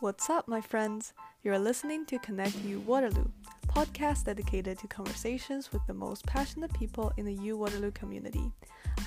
What's 0.00 0.28
up, 0.28 0.48
my 0.48 0.60
friends? 0.60 1.12
You're 1.44 1.58
listening 1.58 2.04
to 2.06 2.18
Connect 2.18 2.56
U 2.64 2.80
Waterloo, 2.80 3.28
podcast 3.68 4.24
dedicated 4.24 4.78
to 4.80 4.88
conversations 4.88 5.72
with 5.72 5.86
the 5.86 5.94
most 5.94 6.26
passionate 6.26 6.74
people 6.74 7.12
in 7.16 7.24
the 7.24 7.34
U 7.34 7.56
Waterloo 7.56 7.92
community. 7.92 8.50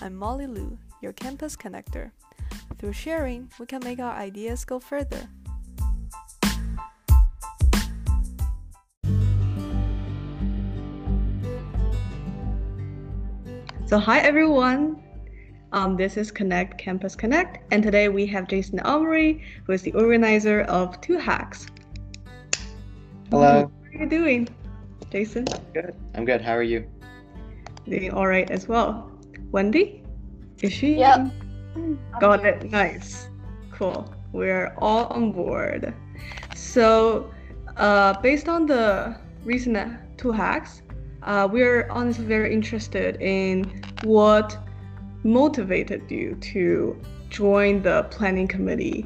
I'm 0.01 0.15
Molly 0.15 0.47
Liu, 0.47 0.77
your 1.01 1.11
campus 1.11 1.57
connector. 1.57 2.11
Through 2.79 2.93
sharing, 2.93 3.51
we 3.59 3.65
can 3.65 3.83
make 3.83 3.99
our 3.99 4.13
ideas 4.13 4.63
go 4.63 4.79
further. 4.79 5.27
So, 13.87 13.99
hi 13.99 14.19
everyone. 14.19 15.03
Um, 15.73 15.97
this 15.97 16.15
is 16.15 16.31
Connect 16.31 16.77
Campus 16.77 17.13
Connect, 17.13 17.61
and 17.73 17.83
today 17.83 18.07
we 18.07 18.25
have 18.27 18.47
Jason 18.47 18.79
Amri, 18.79 19.41
who 19.65 19.73
is 19.73 19.81
the 19.81 19.91
organizer 19.93 20.61
of 20.61 21.01
TOHacks. 21.01 21.67
Hello. 23.29 23.69
How 23.83 23.99
are 23.99 24.03
you 24.03 24.09
doing, 24.09 24.47
Jason? 25.11 25.43
Good. 25.73 25.93
I'm 26.15 26.23
good. 26.23 26.41
How 26.41 26.53
are 26.53 26.63
you? 26.63 26.87
Doing 27.85 28.11
all 28.11 28.27
right 28.27 28.49
as 28.49 28.69
well. 28.69 29.11
Wendy, 29.51 30.03
is 30.61 30.71
she? 30.71 30.95
Yep. 30.99 31.31
Got 32.21 32.45
it. 32.45 32.71
Nice. 32.71 33.27
Cool. 33.71 34.09
We're 34.31 34.73
all 34.77 35.07
on 35.07 35.33
board. 35.33 35.93
So, 36.55 37.29
uh, 37.75 38.21
based 38.21 38.47
on 38.47 38.67
the 38.67 39.17
recent 39.43 39.77
TOHacks, 40.17 40.81
uh, 41.23 41.45
we're 41.51 41.89
honestly 41.89 42.23
very 42.23 42.53
interested 42.53 43.21
in 43.21 43.83
what 44.03 44.57
motivated 45.27 46.09
you 46.09 46.35
to 46.41 46.99
join 47.29 47.81
the 47.83 48.03
planning 48.09 48.47
committee 48.47 49.05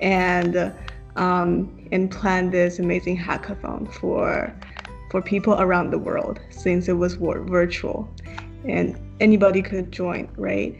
and 0.00 0.72
um, 1.16 1.88
and 1.92 2.10
plan 2.10 2.50
this 2.50 2.78
amazing 2.78 3.18
hackathon 3.18 3.92
for 3.92 4.52
for 5.10 5.22
people 5.22 5.54
around 5.60 5.90
the 5.90 5.98
world 5.98 6.40
since 6.50 6.88
it 6.88 6.94
was 6.94 7.14
virtual 7.14 8.08
and 8.64 8.98
anybody 9.20 9.62
could 9.62 9.90
join, 9.92 10.28
right? 10.36 10.76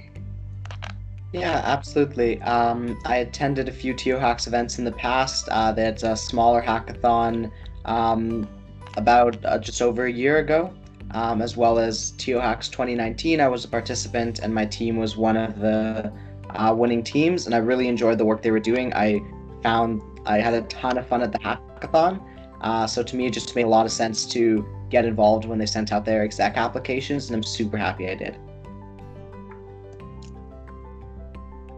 Yeah, 1.33 1.61
absolutely. 1.65 2.41
Um, 2.43 2.99
I 3.05 3.17
attended 3.17 3.69
a 3.69 3.73
few 3.73 3.93
TO 3.95 4.17
Hacks 4.17 4.47
events 4.47 4.79
in 4.79 4.85
the 4.85 4.93
past. 4.93 5.49
Uh, 5.51 5.73
that's 5.73 6.03
a 6.03 6.17
smaller 6.17 6.63
hackathon 6.63 7.51
um, 7.85 8.49
about 8.97 9.45
uh, 9.45 9.59
just 9.59 9.83
over 9.83 10.07
a 10.07 10.13
year 10.13 10.39
ago, 10.39 10.73
um, 11.13 11.41
as 11.43 11.57
well 11.57 11.79
as 11.79 12.13
TO 12.13 12.39
Hacks 12.39 12.69
2019. 12.69 13.41
I 13.41 13.49
was 13.49 13.65
a 13.65 13.69
participant, 13.69 14.41
and 14.41 14.55
my 14.55 14.67
team 14.67 14.97
was 14.97 15.17
one 15.17 15.37
of 15.37 15.59
the 15.61 16.13
uh, 16.51 16.75
winning 16.77 17.03
teams, 17.03 17.47
and 17.47 17.55
I 17.55 17.59
really 17.59 17.89
enjoyed 17.89 18.19
the 18.19 18.25
work 18.25 18.43
they 18.43 18.51
were 18.51 18.61
doing. 18.61 18.93
I 18.95 19.21
found 19.63 20.03
I 20.27 20.39
had 20.39 20.55
a 20.55 20.63
ton 20.63 20.99
of 20.99 21.07
fun 21.07 21.23
at 21.23 21.33
the 21.33 21.39
hackathon. 21.39 22.23
Uh, 22.61 22.87
so 22.87 23.03
to 23.03 23.17
me, 23.17 23.27
it 23.27 23.33
just 23.33 23.55
made 23.55 23.65
a 23.65 23.69
lot 23.69 23.87
of 23.87 23.93
sense 23.93 24.27
to 24.27 24.67
get 24.91 25.05
involved 25.05 25.45
when 25.45 25.59
they 25.59 25.67
sent 25.67 25.93
out 25.93 26.05
their 26.05 26.23
exec 26.23 26.57
applications, 26.57 27.29
and 27.29 27.37
I'm 27.37 27.43
super 27.43 27.77
happy 27.77 28.09
I 28.09 28.15
did. 28.15 28.37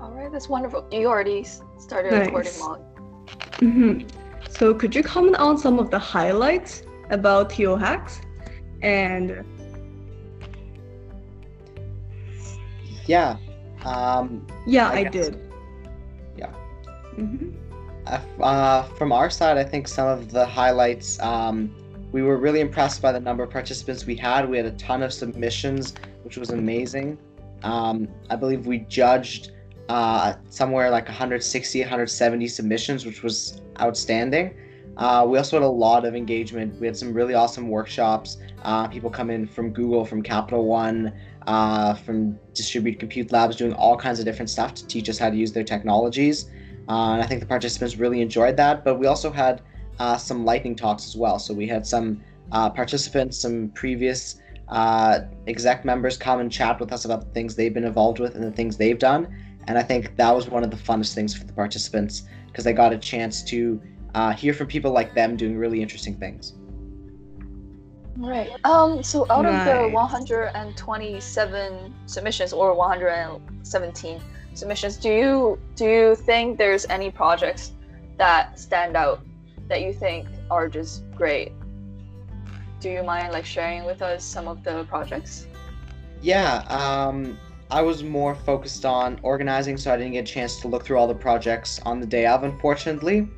All 0.01 0.13
right, 0.13 0.31
that's 0.33 0.49
wonderful. 0.49 0.87
You 0.91 1.07
already 1.09 1.45
started 1.79 2.13
Nice. 2.13 2.27
recording, 2.27 2.53
Molly. 2.59 2.81
hmm 3.59 4.01
So, 4.49 4.75
could 4.75 4.95
you 4.95 5.03
comment 5.03 5.37
on 5.37 5.59
some 5.59 5.79
of 5.79 5.91
the 5.91 5.99
highlights 5.99 6.83
about 7.11 7.51
TO 7.51 7.77
hacks? 7.77 8.21
And 8.83 9.45
Yeah. 13.07 13.37
Um, 13.85 14.47
yeah, 14.67 14.89
I 14.89 14.99
I, 14.99 15.05
did. 15.05 15.39
Yeah. 16.37 16.53
hmm 17.15 17.51
Uh, 18.07 18.83
from 18.99 19.13
our 19.13 19.31
side, 19.31 19.59
I 19.59 19.65
think 19.65 19.89
some 19.89 20.09
of 20.09 20.31
the 20.31 20.45
highlights, 20.45 21.21
um, 21.21 21.75
we 22.13 22.23
were 22.23 22.39
really 22.39 22.61
impressed 22.61 23.03
by 23.03 23.13
the 23.13 23.21
number 23.21 23.43
of 23.43 23.51
participants 23.51 24.07
we 24.07 24.17
had. 24.17 24.49
We 24.49 24.57
had 24.57 24.67
a 24.67 24.73
ton 24.73 25.03
of 25.03 25.13
submissions, 25.13 25.95
which 26.25 26.37
was 26.37 26.51
amazing. 26.51 27.19
Um, 27.63 28.09
I 28.31 28.37
believe 28.37 28.67
we 28.67 28.79
judged 28.81 29.53
uh, 29.89 30.35
somewhere 30.49 30.91
like 30.91 31.07
160, 31.07 31.81
170 31.81 32.49
submissions, 32.49 33.05
which 33.05 33.23
was 33.23 33.61
outstanding. 33.81 34.55
Uh, 34.97 35.27
we 35.29 35.39
also 35.39 35.57
had 35.57 35.65
a 35.65 35.69
lot 35.69 36.05
of 36.05 36.15
engagement. 36.15 36.79
We 36.81 36.87
had 36.87 36.97
some 36.97 37.15
really 37.15 37.35
awesome 37.35 37.69
workshops. 37.69 38.39
Uh, 38.63 38.89
people 38.89 39.11
come 39.11 39.31
in 39.31 39.47
from 39.47 39.71
Google, 39.71 40.05
from 40.05 40.23
Capital 40.23 40.67
One, 40.67 41.13
uh, 41.47 41.95
from 41.95 42.39
Distributed 42.55 43.01
Compute 43.01 43.33
Labs, 43.33 43.57
doing 43.57 43.73
all 43.75 43.97
kinds 43.97 44.19
of 44.19 44.25
different 44.25 44.51
stuff 44.51 44.75
to 44.75 44.87
teach 44.87 45.09
us 45.09 45.19
how 45.19 45.31
to 45.31 45.37
use 45.37 45.53
their 45.53 45.65
technologies. 45.65 46.51
Uh, 46.89 47.13
and 47.13 47.23
I 47.23 47.27
think 47.27 47.41
the 47.41 47.47
participants 47.47 47.97
really 47.97 48.21
enjoyed 48.21 48.57
that. 48.57 48.85
But 48.85 48.97
we 48.97 49.07
also 49.07 49.31
had 49.31 49.63
uh, 49.99 50.17
some 50.17 50.45
lightning 50.45 50.77
talks 50.77 51.07
as 51.07 51.17
well. 51.17 51.39
So 51.39 51.55
we 51.55 51.67
had 51.67 51.87
some 51.87 52.23
uh, 52.53 52.69
participants, 52.71 53.39
some 53.39 53.71
previous 53.71 54.41
exec 55.49 55.85
members 55.85 56.17
come 56.17 56.39
and 56.41 56.51
chat 56.53 56.79
with 56.79 56.93
us 56.93 57.05
about 57.05 57.25
the 57.25 57.31
things 57.31 57.57
they've 57.57 57.75
been 57.75 57.85
involved 57.85 58.21
with 58.21 58.35
and 58.35 58.45
the 58.45 58.53
things 58.53 58.77
they've 58.77 58.99
done. 58.99 59.35
And 59.67 59.77
I 59.79 59.83
think 59.83 60.17
that 60.17 60.35
was 60.35 60.49
one 60.49 60.65
of 60.65 60.71
the 60.71 60.77
funnest 60.77 61.15
things 61.15 61.35
for 61.35 61.45
the 61.45 61.53
participants 61.53 62.23
because 62.47 62.65
they 62.65 62.73
got 62.73 62.93
a 62.93 62.99
chance 62.99 63.43
to 63.45 63.81
uh, 64.15 64.33
hear 64.33 64.53
from 64.53 64.67
people 64.67 64.91
like 64.93 65.15
them 65.15 65.37
doing 65.37 65.57
really 65.57 65.81
interesting 65.83 66.17
things. 66.17 66.55
Right. 68.17 68.51
Um. 68.65 69.03
So 69.03 69.27
out 69.31 69.47
of 69.47 69.65
the 69.65 69.89
127 69.89 71.95
submissions 72.07 72.53
or 72.53 72.75
117 72.75 74.21
submissions, 74.53 74.99
do 74.99 75.09
you 75.09 75.59
do 75.75 75.87
you 75.87 76.15
think 76.15 76.59
there's 76.59 76.85
any 76.87 77.11
projects 77.11 77.73
that 78.19 78.59
stand 78.59 78.95
out 78.97 79.25
that 79.69 79.81
you 79.81 79.95
think 79.95 80.29
are 80.51 80.69
just 80.69 81.11
great? 81.13 81.53
Do 82.81 82.91
you 82.91 83.03
mind 83.03 83.33
like 83.33 83.47
sharing 83.47 83.85
with 83.85 84.03
us 84.03 84.23
some 84.23 84.49
of 84.49 84.63
the 84.65 84.85
projects? 84.85 85.47
Yeah, 86.21 86.59
um, 86.69 87.39
I 87.71 87.81
was 87.81 88.03
more 88.03 88.35
focused 88.35 88.85
on 88.85 89.19
organizing, 89.23 89.77
so 89.77 89.95
I 89.95 89.97
didn't 89.97 90.13
get 90.13 90.29
a 90.29 90.33
chance 90.33 90.61
to 90.61 90.69
look 90.69 90.85
through 90.85 90.99
all 90.99 91.07
the 91.07 91.15
projects 91.15 91.81
on 91.87 92.01
the 92.01 92.07
day 92.07 92.27
of, 92.27 92.43
unfortunately. 92.43 93.29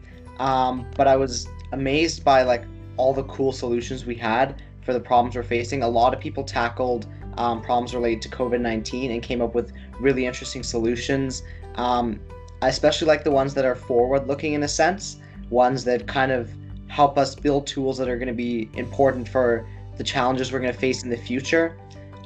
Um, 0.43 0.87
but 0.97 1.07
I 1.07 1.17
was 1.17 1.47
amazed 1.71 2.25
by 2.25 2.43
like 2.43 2.65
all 2.97 3.15
the 3.15 3.25
cool 3.25 3.53
solutions 3.53 4.05
we 4.05 4.17
had 4.17 4.61
for 4.85 4.93
the 4.93 5.01
problems 5.01 5.37
we're 5.37 5.45
facing. 5.45 5.83
A 5.83 5.89
lot 5.89 6.13
of 6.15 6.19
people 6.21 6.43
tackled 6.43 7.07
um, 7.39 7.63
problems 7.63 7.95
related 7.95 8.21
to 8.23 8.29
COVID 8.29 8.61
nineteen 8.61 9.13
and 9.13 9.23
came 9.23 9.41
up 9.41 9.55
with 9.55 9.73
really 10.01 10.27
interesting 10.27 10.65
solutions. 10.65 11.45
Um, 11.77 12.21
I 12.61 12.69
especially 12.69 13.07
like 13.07 13.23
the 13.23 13.31
ones 13.31 13.55
that 13.55 13.65
are 13.65 13.77
forward 13.77 14.27
looking 14.27 14.53
in 14.55 14.63
a 14.65 14.69
sense, 14.69 15.19
ones 15.49 15.85
that 15.85 16.07
kind 16.07 16.33
of 16.33 16.51
help 16.89 17.17
us 17.17 17.35
build 17.35 17.67
tools 17.67 17.97
that 17.99 18.09
are 18.09 18.19
going 18.23 18.29
to 18.29 18.35
be 18.35 18.69
important 18.75 19.29
for 19.29 19.67
the 19.97 20.05
challenges 20.05 20.53
we're 20.53 20.61
going 20.61 20.75
to 20.75 20.79
face 20.79 21.05
in 21.05 21.11
the 21.11 21.17
future. 21.17 21.77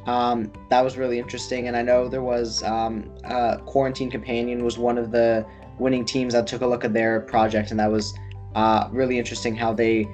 Um, 0.06 0.50
that 0.70 0.82
was 0.82 0.96
really 0.96 1.18
interesting, 1.18 1.68
and 1.68 1.76
I 1.76 1.82
know 1.82 2.08
there 2.08 2.22
was 2.22 2.62
um, 2.62 3.10
uh, 3.24 3.58
Quarantine 3.72 4.10
Companion 4.10 4.64
was 4.64 4.78
one 4.78 4.98
of 4.98 5.10
the 5.10 5.44
winning 5.78 6.04
teams 6.04 6.32
that 6.34 6.46
took 6.46 6.62
a 6.62 6.66
look 6.66 6.84
at 6.84 6.92
their 6.92 7.20
project, 7.20 7.70
and 7.70 7.80
that 7.80 7.90
was 7.90 8.14
uh, 8.54 8.88
really 8.90 9.18
interesting 9.18 9.54
how 9.54 9.72
they 9.72 10.08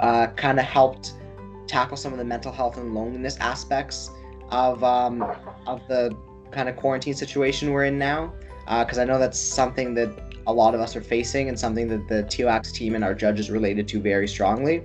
uh, 0.00 0.28
kind 0.28 0.58
of 0.58 0.64
helped 0.64 1.14
tackle 1.66 1.96
some 1.96 2.12
of 2.12 2.18
the 2.18 2.24
mental 2.24 2.52
health 2.52 2.76
and 2.76 2.94
loneliness 2.94 3.36
aspects 3.38 4.10
of 4.50 4.82
um, 4.84 5.22
of 5.66 5.80
the 5.88 6.16
kind 6.50 6.68
of 6.68 6.76
quarantine 6.76 7.14
situation 7.14 7.70
we're 7.70 7.84
in 7.84 7.98
now. 7.98 8.32
Because 8.66 8.98
I 8.98 9.04
know 9.04 9.18
that's 9.18 9.38
something 9.38 9.94
that 9.94 10.10
a 10.48 10.52
lot 10.52 10.74
of 10.74 10.80
us 10.80 10.96
are 10.96 11.00
facing, 11.00 11.48
and 11.48 11.58
something 11.58 11.88
that 11.88 12.08
the 12.08 12.24
TOHacks 12.24 12.72
team 12.72 12.94
and 12.94 13.04
our 13.04 13.14
judges 13.14 13.50
related 13.50 13.86
to 13.88 14.00
very 14.00 14.26
strongly. 14.26 14.82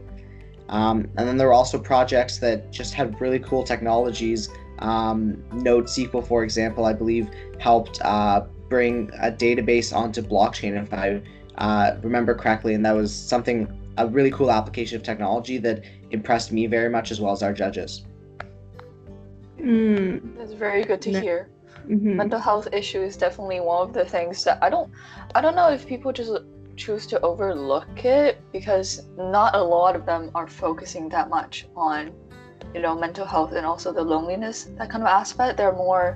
Um, 0.69 1.09
and 1.17 1.27
then 1.27 1.37
there 1.37 1.47
were 1.47 1.53
also 1.53 1.77
projects 1.77 2.37
that 2.37 2.71
just 2.71 2.93
had 2.93 3.19
really 3.19 3.39
cool 3.39 3.63
technologies. 3.63 4.49
Um, 4.79 5.43
NodeSQL, 5.51 6.25
for 6.25 6.43
example, 6.43 6.85
I 6.85 6.93
believe 6.93 7.29
helped 7.59 8.01
uh, 8.01 8.45
bring 8.71 9.11
a 9.21 9.29
database 9.29 9.95
onto 9.95 10.21
blockchain, 10.23 10.73
if 10.81 10.91
I 10.93 11.21
uh, 11.65 11.97
remember 12.01 12.33
correctly. 12.33 12.73
And 12.73 12.83
that 12.85 12.95
was 12.95 13.13
something, 13.13 13.67
a 13.97 14.07
really 14.07 14.31
cool 14.31 14.49
application 14.49 14.95
of 14.97 15.03
technology 15.03 15.57
that 15.59 15.83
impressed 16.09 16.51
me 16.51 16.65
very 16.65 16.89
much, 16.89 17.11
as 17.11 17.21
well 17.21 17.33
as 17.33 17.43
our 17.43 17.53
judges. 17.53 18.05
Mm, 19.59 20.37
That's 20.37 20.53
very 20.53 20.83
good 20.83 21.01
to 21.03 21.11
Ne- 21.11 21.21
hear. 21.21 21.39
mhm. 21.87 22.15
mental 22.21 22.39
health 22.39 22.67
issue 22.81 23.01
is 23.09 23.17
definitely 23.17 23.59
one 23.59 23.81
of 23.87 23.93
the 23.93 24.05
things 24.05 24.43
that 24.45 24.57
I 24.65 24.69
don't 24.69 24.89
I 25.35 25.41
don't 25.41 25.55
know 25.59 25.69
if 25.77 25.85
people 25.93 26.11
just 26.21 26.31
choose 26.83 27.05
to 27.11 27.19
overlook 27.29 28.05
it 28.05 28.33
because 28.57 28.89
not 29.17 29.55
a 29.55 29.63
lot 29.75 29.95
of 29.95 30.05
them 30.05 30.23
are 30.39 30.47
focusing 30.47 31.09
that 31.09 31.29
much 31.37 31.67
on 31.75 32.01
you 32.75 32.81
know 32.81 32.95
mental 33.05 33.25
health 33.33 33.51
and 33.57 33.65
also 33.71 33.91
the 33.93 34.07
loneliness 34.13 34.57
that 34.77 34.89
kind 34.91 35.03
of 35.03 35.09
aspect 35.21 35.57
they're 35.57 35.79
more 35.87 36.07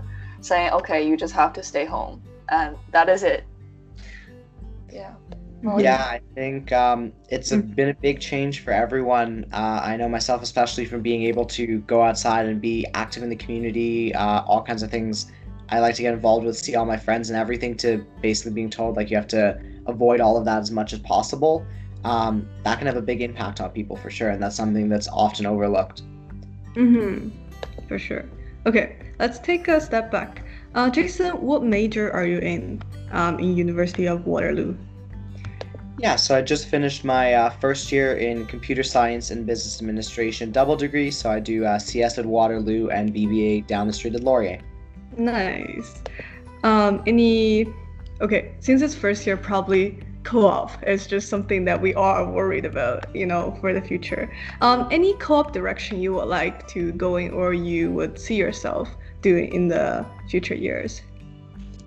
saying 0.50 0.70
okay 0.80 1.00
you 1.08 1.16
just 1.26 1.34
have 1.42 1.54
to 1.58 1.64
stay 1.72 1.86
home 1.86 2.16
and 2.50 2.78
that 2.92 3.10
is 3.10 3.24
it 3.24 3.44
yeah 4.92 5.14
Molly? 5.62 5.84
Yeah, 5.84 6.04
I 6.04 6.22
think 6.36 6.72
um, 6.72 7.12
it's 7.30 7.52
a, 7.52 7.58
been 7.58 7.90
a 7.90 7.94
big 7.96 8.20
change 8.20 8.60
for 8.60 8.72
everyone. 8.72 9.48
Uh, 9.52 9.82
I 9.84 9.98
know 9.98 10.08
myself, 10.08 10.44
especially 10.44 10.86
from 10.86 11.02
being 11.02 11.24
able 11.24 11.46
to 11.46 11.80
go 11.80 12.04
outside 12.04 12.46
and 12.46 12.62
be 12.62 12.86
active 12.94 13.24
in 13.24 13.30
the 13.30 13.36
community, 13.36 14.14
uh, 14.14 14.44
all 14.44 14.62
kinds 14.62 14.84
of 14.84 14.92
things 14.92 15.32
I 15.70 15.80
like 15.80 15.96
to 15.96 16.04
get 16.04 16.14
involved 16.14 16.46
with, 16.46 16.56
see 16.58 16.76
all 16.76 16.86
my 16.86 16.98
friends 16.98 17.32
and 17.32 17.40
everything, 17.40 17.76
to 17.78 18.06
basically 18.22 18.54
being 18.54 18.70
told 18.70 18.96
like 18.96 19.10
you 19.10 19.18
have 19.18 19.28
to 19.30 19.60
avoid 19.88 20.22
all 20.22 20.38
of 20.38 20.46
that 20.46 20.60
as 20.60 20.70
much 20.70 20.94
as 20.94 21.00
possible. 21.00 21.66
Um, 22.04 22.48
that 22.64 22.78
can 22.78 22.86
have 22.86 22.98
a 22.98 23.02
big 23.02 23.22
impact 23.22 23.60
on 23.60 23.72
people 23.72 23.96
for 23.96 24.12
sure, 24.12 24.30
and 24.30 24.42
that's 24.42 24.56
something 24.56 24.88
that's 24.88 25.08
often 25.08 25.48
overlooked. 25.48 26.04
Mm-hmm. 26.76 27.30
For 27.88 27.98
sure. 27.98 28.26
Okay, 28.68 28.98
let's 29.18 29.40
take 29.40 29.68
a 29.68 29.82
step 29.82 30.12
back. 30.12 30.45
Uh, 30.76 30.90
Jason, 30.90 31.32
what 31.42 31.64
major 31.64 32.12
are 32.12 32.26
you 32.26 32.38
in 32.40 32.82
um, 33.12 33.40
in 33.40 33.56
University 33.56 34.08
of 34.08 34.26
Waterloo? 34.28 34.76
Yeah, 36.00 36.18
so 36.18 36.36
I 36.36 36.42
just 36.42 36.68
finished 36.68 37.06
my 37.06 37.34
uh, 37.34 37.50
first 37.50 37.94
year 37.94 38.18
in 38.18 38.46
computer 38.48 38.84
science 38.84 39.32
and 39.32 39.46
business 39.46 39.80
administration 39.80 40.52
double 40.52 40.76
degree. 40.76 41.12
So 41.12 41.32
I 41.32 41.40
do 41.40 41.64
uh, 41.64 41.80
CS 41.80 42.18
at 42.18 42.26
Waterloo 42.26 42.90
and 42.90 43.14
BBA 43.14 43.68
down 43.68 43.88
the 43.88 43.94
street 43.94 44.16
at 44.16 44.24
Laurier. 44.24 44.60
Nice. 45.18 46.04
Um, 46.64 47.02
any? 47.08 47.74
Okay, 48.20 48.54
since 48.60 48.82
it's 48.82 48.96
first 48.96 49.26
year, 49.26 49.38
probably 49.38 50.04
co-op 50.24 50.84
is 50.86 51.08
just 51.08 51.30
something 51.30 51.64
that 51.64 51.82
we 51.82 51.94
are 51.94 52.30
worried 52.30 52.66
about, 52.66 53.16
you 53.16 53.26
know, 53.26 53.58
for 53.62 53.72
the 53.72 53.82
future. 53.82 54.30
Um, 54.60 54.90
any 54.92 55.14
co-op 55.20 55.54
direction 55.54 56.02
you 56.02 56.16
would 56.16 56.28
like 56.28 56.68
to 56.70 56.92
go 56.94 57.16
in, 57.16 57.32
or 57.32 57.54
you 57.54 57.92
would 57.92 58.20
see 58.20 58.36
yourself 58.36 58.90
doing 59.26 59.52
in 59.52 59.68
the 59.68 60.06
future 60.30 60.54
years? 60.54 61.02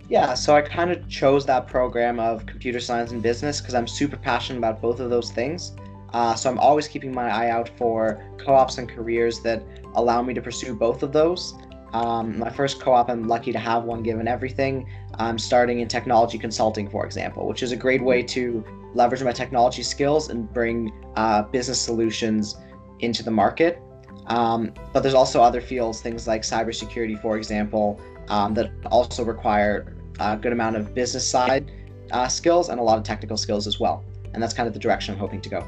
Yeah, 0.08 0.34
so 0.34 0.56
I 0.56 0.62
kind 0.62 0.90
of 0.90 1.08
chose 1.08 1.46
that 1.46 1.68
program 1.68 2.18
of 2.18 2.46
computer 2.46 2.80
science 2.80 3.12
and 3.12 3.22
business 3.22 3.60
because 3.60 3.74
I'm 3.74 3.86
super 3.86 4.16
passionate 4.16 4.58
about 4.58 4.82
both 4.82 4.98
of 4.98 5.08
those 5.10 5.30
things. 5.30 5.72
Uh, 6.12 6.34
so 6.34 6.50
I'm 6.50 6.58
always 6.58 6.88
keeping 6.88 7.12
my 7.14 7.28
eye 7.30 7.50
out 7.50 7.68
for 7.78 7.96
co-ops 8.38 8.78
and 8.78 8.88
careers 8.88 9.40
that 9.40 9.62
allow 9.94 10.20
me 10.22 10.34
to 10.34 10.42
pursue 10.42 10.74
both 10.74 11.02
of 11.02 11.12
those. 11.12 11.54
Um, 11.92 12.38
my 12.38 12.50
first 12.50 12.80
co-op, 12.80 13.08
I'm 13.08 13.28
lucky 13.28 13.52
to 13.52 13.58
have 13.58 13.84
one 13.84 14.02
given 14.02 14.26
everything. 14.26 14.88
I'm 15.14 15.38
starting 15.38 15.80
in 15.80 15.88
technology 15.88 16.38
consulting, 16.38 16.88
for 16.90 17.04
example, 17.06 17.46
which 17.46 17.62
is 17.62 17.70
a 17.72 17.76
great 17.76 18.02
way 18.02 18.22
to 18.22 18.64
leverage 18.94 19.22
my 19.22 19.32
technology 19.32 19.82
skills 19.82 20.30
and 20.30 20.52
bring 20.52 20.92
uh, 21.16 21.42
business 21.42 21.80
solutions 21.80 22.56
into 23.00 23.22
the 23.22 23.30
market. 23.30 23.80
Um, 24.28 24.72
but 24.92 25.00
there's 25.00 25.14
also 25.14 25.42
other 25.42 25.60
fields, 25.60 26.00
things 26.00 26.26
like 26.26 26.42
cybersecurity, 26.42 27.20
for 27.20 27.36
example, 27.36 28.00
um, 28.28 28.54
that 28.54 28.70
also 28.90 29.24
require 29.24 29.94
a 30.20 30.36
good 30.36 30.52
amount 30.52 30.76
of 30.76 30.94
business 30.94 31.28
side 31.28 31.70
uh, 32.10 32.28
skills 32.28 32.68
and 32.68 32.78
a 32.78 32.82
lot 32.82 32.98
of 32.98 33.04
technical 33.04 33.36
skills 33.36 33.66
as 33.66 33.80
well. 33.80 34.04
And 34.34 34.42
that's 34.42 34.54
kind 34.54 34.66
of 34.66 34.74
the 34.74 34.80
direction 34.80 35.14
I'm 35.14 35.20
hoping 35.20 35.40
to 35.40 35.48
go. 35.48 35.64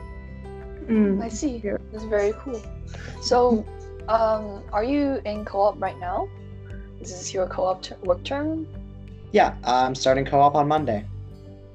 Mm. 0.87 1.23
I 1.23 1.29
see. 1.29 1.63
That's 1.93 2.05
very 2.05 2.33
cool. 2.41 2.63
So, 3.23 3.65
um, 4.09 4.63
are 4.73 4.85
you 4.85 5.21
in 5.25 5.45
co-op 5.45 5.81
right 5.81 5.99
now? 5.99 6.29
Is 7.01 7.11
this 7.11 7.33
your 7.33 7.47
co-op 7.47 7.83
ter- 7.83 7.97
work 8.03 8.23
term? 8.25 8.67
Yeah, 9.33 9.55
I'm 9.65 9.95
starting 9.95 10.25
co-op 10.25 10.55
on 10.55 10.69
Monday. 10.69 11.05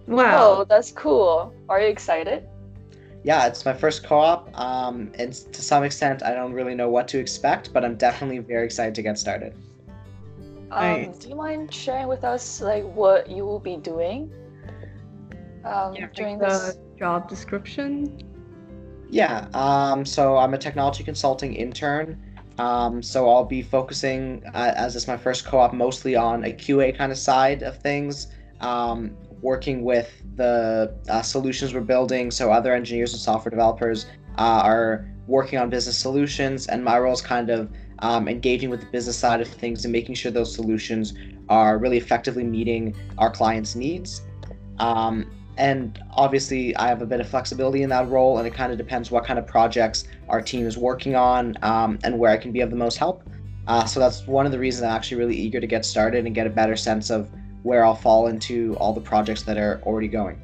Wow. 0.08 0.58
Oh, 0.60 0.66
that's 0.66 0.92
cool. 0.92 1.54
Are 1.70 1.82
you 1.82 1.88
excited? 1.88 2.48
Yeah, 3.26 3.48
it's 3.48 3.66
my 3.66 3.74
first 3.74 4.04
co-op, 4.04 4.56
um, 4.56 5.12
and 5.18 5.34
to 5.34 5.62
some 5.64 5.84
extent, 5.84 6.22
I 6.22 6.36
don't 6.36 6.54
really 6.54 6.76
know 6.76 6.90
what 6.90 7.08
to 7.08 7.18
expect, 7.18 7.74
but 7.74 7.84
I'm 7.84 7.96
definitely 7.96 8.38
very 8.38 8.66
excited 8.66 8.94
to 8.94 9.02
get 9.02 9.18
started. 9.18 9.56
Um, 10.70 11.06
Nice. 11.06 11.18
do 11.18 11.30
you 11.30 11.36
mind 11.36 11.74
sharing 11.74 12.08
with 12.08 12.24
us 12.24 12.62
like 12.62 12.84
what 12.84 13.28
you 13.28 13.44
will 13.44 13.60
be 13.60 13.78
doing 13.78 14.32
um, 15.64 15.96
Yeah, 15.96 16.08
during 16.14 16.38
like 16.38 16.50
this? 16.50 16.76
the 16.76 16.98
job 17.00 17.28
description. 17.28 18.16
Yeah, 19.10 19.48
um, 19.56 20.06
so 20.06 20.38
I'm 20.38 20.54
a 20.54 20.60
technology 20.60 21.04
consulting 21.04 21.56
intern. 21.56 22.22
Um, 22.60 23.02
so 23.02 23.28
I'll 23.28 23.44
be 23.44 23.64
focusing, 23.64 24.44
uh, 24.54 24.74
as 24.76 24.96
it's 24.96 25.08
my 25.08 25.18
first 25.18 25.46
co-op, 25.46 25.74
mostly 25.74 26.16
on 26.16 26.44
a 26.44 26.54
QA 26.54 26.96
kind 26.96 27.12
of 27.12 27.18
side 27.18 27.64
of 27.64 27.80
things, 27.82 28.28
um, 28.62 29.18
working 29.46 29.84
with 29.84 30.10
the 30.36 30.94
uh, 31.08 31.22
solutions 31.22 31.74
we're 31.74 31.82
building. 31.82 32.32
So 32.32 32.52
other 32.52 32.74
engineers 32.74 33.14
and 33.14 33.22
software 33.22 33.52
developers 33.52 34.08
uh, 34.38 34.62
are 34.72 35.08
working 35.28 35.60
on 35.60 35.70
business 35.70 35.98
solutions, 35.98 36.68
and 36.68 36.84
my 36.84 36.98
role 37.00 37.14
is 37.14 37.22
kind 37.22 37.50
of 37.50 37.72
um, 38.00 38.28
engaging 38.28 38.70
with 38.70 38.82
the 38.82 38.88
business 38.88 39.18
side 39.18 39.40
of 39.42 39.48
things 39.48 39.86
and 39.86 39.92
making 39.92 40.16
sure 40.16 40.32
those 40.32 40.54
solutions 40.54 41.14
are 41.48 41.78
really 41.78 41.98
effectively 41.98 42.44
meeting 42.44 42.96
our 43.18 43.32
clients' 43.32 43.76
needs. 43.76 44.24
Um, 44.80 45.32
and 45.58 46.00
obviously, 46.12 46.76
I 46.76 46.88
have 46.88 47.02
a 47.02 47.06
bit 47.06 47.22
of 47.22 47.30
flexibility 47.30 47.84
in 47.84 47.90
that 47.90 48.10
role, 48.10 48.40
and 48.40 48.48
it 48.48 48.54
kind 48.54 48.72
of 48.72 48.78
depends 48.78 49.10
what 49.12 49.24
kind 49.26 49.40
of 49.40 49.48
projects 49.48 50.06
our 50.28 50.42
team 50.42 50.66
is 50.66 50.78
working 50.78 51.16
on 51.16 51.56
um, 51.62 52.00
and 52.04 52.20
where 52.20 52.32
I 52.32 52.38
can 52.38 52.52
be 52.52 52.62
of 52.62 52.72
the 52.72 52.76
most 52.76 52.98
help. 52.98 53.24
Uh, 53.68 53.86
so 53.86 54.00
that's 54.00 54.28
one 54.28 54.46
of 54.46 54.52
the 54.52 54.60
reasons 54.60 54.84
I'm 54.84 54.96
actually 54.96 55.18
really 55.18 55.36
eager 55.36 55.62
to 55.62 55.68
get 55.68 55.86
started 55.86 56.26
and 56.26 56.36
get 56.36 56.46
a 56.46 56.50
better 56.50 56.76
sense 56.76 57.10
of 57.10 57.32
where 57.66 57.84
I'll 57.84 57.96
fall 57.96 58.28
into 58.28 58.76
all 58.76 58.94
the 58.94 59.02
projects 59.02 59.42
that 59.42 59.58
are 59.58 59.82
already 59.84 60.08
going. 60.08 60.40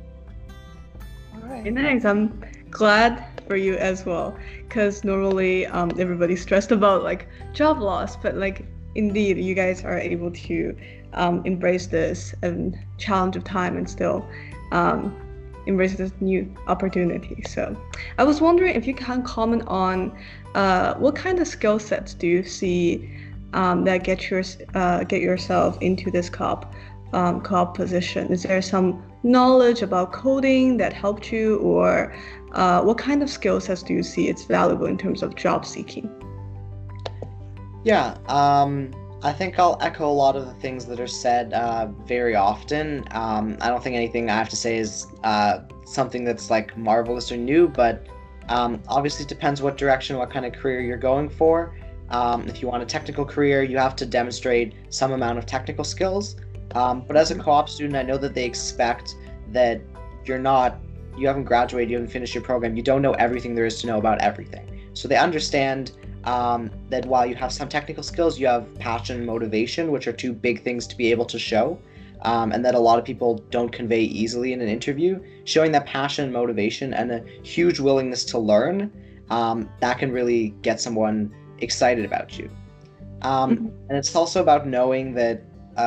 All 1.35 1.47
right. 1.47 1.71
Nice. 1.71 2.03
I'm 2.03 2.43
glad 2.71 3.23
for 3.47 3.55
you 3.55 3.75
as 3.75 4.05
well, 4.07 4.35
because 4.67 5.03
normally 5.03 5.67
um, 5.67 5.91
everybody's 5.99 6.41
stressed 6.41 6.71
about 6.71 7.03
like 7.03 7.27
job 7.53 7.79
loss, 7.79 8.15
but 8.15 8.37
like 8.37 8.65
indeed 8.95 9.37
you 9.37 9.53
guys 9.53 9.85
are 9.85 9.99
able 9.99 10.31
to 10.31 10.75
um, 11.13 11.43
embrace 11.45 11.85
this 11.85 12.33
and 12.41 12.75
challenge 12.97 13.35
of 13.35 13.43
time 13.43 13.77
and 13.77 13.87
still 13.87 14.25
um, 14.71 15.15
embrace 15.67 15.95
this 15.95 16.11
new 16.21 16.51
opportunity. 16.65 17.43
So 17.43 17.77
I 18.17 18.23
was 18.23 18.41
wondering 18.41 18.73
if 18.75 18.87
you 18.87 18.95
can 18.95 19.21
comment 19.21 19.63
on 19.67 20.17
uh, 20.55 20.95
what 20.95 21.15
kind 21.15 21.39
of 21.39 21.47
skill 21.47 21.77
sets 21.77 22.15
do 22.15 22.25
you 22.25 22.43
see 22.43 23.15
um, 23.53 23.83
that 23.83 24.03
get 24.03 24.29
your 24.31 24.43
uh, 24.73 25.03
get 25.03 25.21
yourself 25.21 25.77
into 25.81 26.09
this 26.09 26.29
co-op 26.29 26.73
um, 27.13 27.41
co-op 27.41 27.75
position? 27.75 28.31
Is 28.31 28.43
there 28.43 28.61
some 28.61 29.03
knowledge 29.23 29.81
about 29.81 30.11
coding 30.11 30.77
that 30.77 30.93
helped 30.93 31.31
you, 31.31 31.57
or 31.57 32.15
uh, 32.53 32.81
what 32.81 32.97
kind 32.97 33.21
of 33.21 33.29
skill 33.29 33.59
sets 33.59 33.83
do 33.83 33.93
you 33.93 34.03
see 34.03 34.29
it's 34.29 34.45
valuable 34.45 34.85
in 34.85 34.97
terms 34.97 35.23
of 35.23 35.35
job 35.35 35.65
seeking? 35.65 36.09
Yeah, 37.83 38.17
um, 38.27 38.91
I 39.23 39.31
think 39.31 39.59
I'll 39.59 39.77
echo 39.81 40.09
a 40.09 40.11
lot 40.11 40.35
of 40.35 40.45
the 40.45 40.53
things 40.55 40.85
that 40.85 40.99
are 40.99 41.07
said 41.07 41.53
uh, 41.53 41.87
very 42.05 42.35
often. 42.35 43.03
Um, 43.11 43.57
I 43.61 43.69
don't 43.69 43.83
think 43.83 43.95
anything 43.95 44.29
I 44.29 44.35
have 44.35 44.49
to 44.49 44.55
say 44.55 44.77
is 44.77 45.07
uh, 45.23 45.59
something 45.85 46.23
that's 46.23 46.49
like 46.49 46.77
marvelous 46.77 47.31
or 47.31 47.37
new, 47.37 47.67
but 47.67 48.07
um, 48.49 48.81
obviously 48.87 49.25
it 49.25 49.29
depends 49.29 49.61
what 49.61 49.77
direction, 49.77 50.17
what 50.17 50.31
kind 50.31 50.45
of 50.45 50.53
career 50.53 50.81
you're 50.81 50.97
going 50.97 51.29
for. 51.29 51.75
Um, 52.09 52.47
if 52.47 52.61
you 52.61 52.67
want 52.67 52.83
a 52.83 52.85
technical 52.85 53.23
career, 53.23 53.63
you 53.63 53.77
have 53.77 53.95
to 53.97 54.05
demonstrate 54.05 54.73
some 54.89 55.11
amount 55.13 55.37
of 55.37 55.45
technical 55.45 55.83
skills. 55.83 56.35
Um, 56.75 57.03
but 57.07 57.17
as 57.17 57.31
a 57.31 57.35
co-op 57.35 57.69
student, 57.69 57.95
I 57.95 58.03
know 58.03 58.17
that 58.17 58.33
they 58.33 58.45
expect 58.45 59.15
that 59.51 59.81
you're 60.25 60.39
not, 60.39 60.79
you 61.17 61.27
haven't 61.27 61.43
graduated, 61.43 61.89
you 61.89 61.97
haven't 61.97 62.11
finished 62.11 62.33
your 62.33 62.43
program, 62.43 62.75
you 62.75 62.83
don't 62.83 63.01
know 63.01 63.13
everything 63.13 63.55
there 63.55 63.65
is 63.65 63.81
to 63.81 63.87
know 63.87 63.97
about 63.97 64.21
everything. 64.21 64.89
So 64.93 65.07
they 65.07 65.17
understand 65.17 65.91
um, 66.23 66.69
that 66.89 67.05
while 67.05 67.25
you 67.25 67.35
have 67.35 67.51
some 67.51 67.67
technical 67.67 68.03
skills, 68.03 68.39
you 68.39 68.47
have 68.47 68.73
passion 68.79 69.17
and 69.17 69.25
motivation, 69.25 69.91
which 69.91 70.07
are 70.07 70.13
two 70.13 70.33
big 70.33 70.63
things 70.63 70.87
to 70.87 70.95
be 70.95 71.11
able 71.11 71.25
to 71.25 71.39
show, 71.39 71.79
um, 72.21 72.51
and 72.51 72.63
that 72.63 72.75
a 72.75 72.79
lot 72.79 72.99
of 72.99 73.05
people 73.05 73.43
don't 73.49 73.71
convey 73.71 74.01
easily 74.01 74.53
in 74.53 74.61
an 74.61 74.67
interview. 74.67 75.19
Showing 75.45 75.71
that 75.71 75.85
passion 75.85 76.25
and 76.25 76.33
motivation 76.33 76.93
and 76.93 77.11
a 77.11 77.23
huge 77.43 77.79
willingness 77.79 78.23
to 78.25 78.37
learn, 78.37 78.91
um, 79.29 79.69
that 79.79 79.97
can 79.97 80.11
really 80.11 80.49
get 80.61 80.79
someone 80.79 81.33
excited 81.59 82.05
about 82.05 82.37
you. 82.37 82.49
Um, 83.23 83.57
Mhm. 83.57 83.71
And 83.89 83.97
it's 83.97 84.15
also 84.15 84.41
about 84.41 84.67
knowing 84.67 85.13
that 85.15 85.43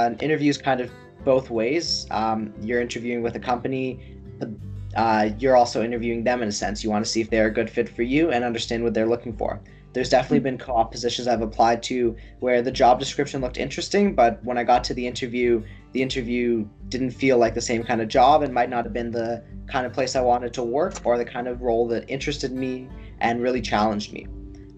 an 0.06 0.18
interview 0.18 0.50
is 0.50 0.58
kind 0.58 0.80
of 0.80 0.90
both 1.24 1.50
ways. 1.50 2.06
Um, 2.10 2.52
you're 2.60 2.80
interviewing 2.80 3.22
with 3.22 3.34
a 3.36 3.40
company, 3.40 4.00
but 4.38 4.50
uh, 4.96 5.30
you're 5.38 5.56
also 5.56 5.82
interviewing 5.82 6.24
them 6.24 6.42
in 6.42 6.48
a 6.48 6.52
sense. 6.52 6.84
You 6.84 6.90
want 6.90 7.04
to 7.04 7.10
see 7.10 7.20
if 7.20 7.30
they're 7.30 7.46
a 7.46 7.52
good 7.52 7.70
fit 7.70 7.88
for 7.88 8.02
you 8.02 8.30
and 8.30 8.44
understand 8.44 8.82
what 8.84 8.94
they're 8.94 9.08
looking 9.08 9.36
for. 9.36 9.60
There's 9.92 10.08
definitely 10.08 10.40
been 10.40 10.58
co-op 10.58 10.90
positions 10.90 11.28
I've 11.28 11.42
applied 11.42 11.82
to 11.84 12.16
where 12.40 12.62
the 12.62 12.72
job 12.72 12.98
description 12.98 13.40
looked 13.40 13.58
interesting, 13.58 14.14
but 14.14 14.42
when 14.44 14.58
I 14.58 14.64
got 14.64 14.82
to 14.84 14.94
the 14.94 15.06
interview, 15.06 15.62
the 15.92 16.02
interview 16.02 16.66
didn't 16.88 17.12
feel 17.12 17.38
like 17.38 17.54
the 17.54 17.60
same 17.60 17.84
kind 17.84 18.00
of 18.00 18.08
job 18.08 18.42
and 18.42 18.52
might 18.52 18.68
not 18.68 18.84
have 18.84 18.92
been 18.92 19.12
the 19.12 19.44
kind 19.68 19.86
of 19.86 19.92
place 19.92 20.16
I 20.16 20.20
wanted 20.20 20.52
to 20.54 20.64
work 20.64 20.94
or 21.04 21.16
the 21.16 21.24
kind 21.24 21.46
of 21.46 21.62
role 21.62 21.86
that 21.88 22.10
interested 22.10 22.52
me 22.52 22.88
and 23.20 23.40
really 23.40 23.62
challenged 23.62 24.12
me. 24.12 24.26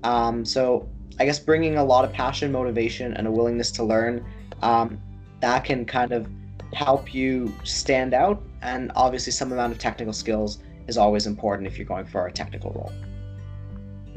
Um, 0.04 0.44
so 0.44 0.86
I 1.18 1.24
guess 1.24 1.38
bringing 1.38 1.78
a 1.78 1.84
lot 1.84 2.04
of 2.04 2.12
passion, 2.12 2.52
motivation, 2.52 3.14
and 3.14 3.26
a 3.26 3.30
willingness 3.30 3.70
to 3.72 3.84
learn, 3.84 4.24
um, 4.60 5.00
that 5.40 5.64
can 5.64 5.84
kind 5.84 6.12
of 6.12 6.28
help 6.72 7.14
you 7.14 7.52
stand 7.64 8.14
out. 8.14 8.42
And 8.62 8.92
obviously, 8.96 9.32
some 9.32 9.52
amount 9.52 9.72
of 9.72 9.78
technical 9.78 10.12
skills 10.12 10.58
is 10.88 10.96
always 10.96 11.26
important 11.26 11.66
if 11.66 11.78
you're 11.78 11.86
going 11.86 12.06
for 12.06 12.26
a 12.26 12.32
technical 12.32 12.70
role. 12.72 12.92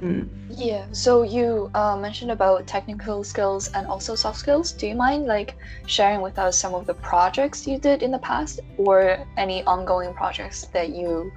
Mm. 0.02 0.30
Yeah. 0.50 0.86
So 0.92 1.24
you 1.24 1.70
uh, 1.74 1.98
mentioned 1.98 2.32
about 2.32 2.66
technical 2.68 3.24
skills 3.24 3.70
and 3.74 3.86
also 3.86 4.16
soft 4.16 4.40
skills. 4.40 4.72
Do 4.72 4.88
you 4.88 4.96
mind 4.96 5.26
like 5.26 5.56
sharing 5.88 6.22
with 6.22 6.40
us 6.40 6.58
some 6.58 6.74
of 6.74 6.86
the 6.86 6.94
projects 6.94 7.68
you 7.68 7.78
did 7.78 8.02
in 8.02 8.12
the 8.12 8.20
past, 8.20 8.62
or 8.78 9.26
any 9.38 9.64
ongoing 9.66 10.14
projects 10.14 10.66
that 10.68 10.90
you 10.90 11.32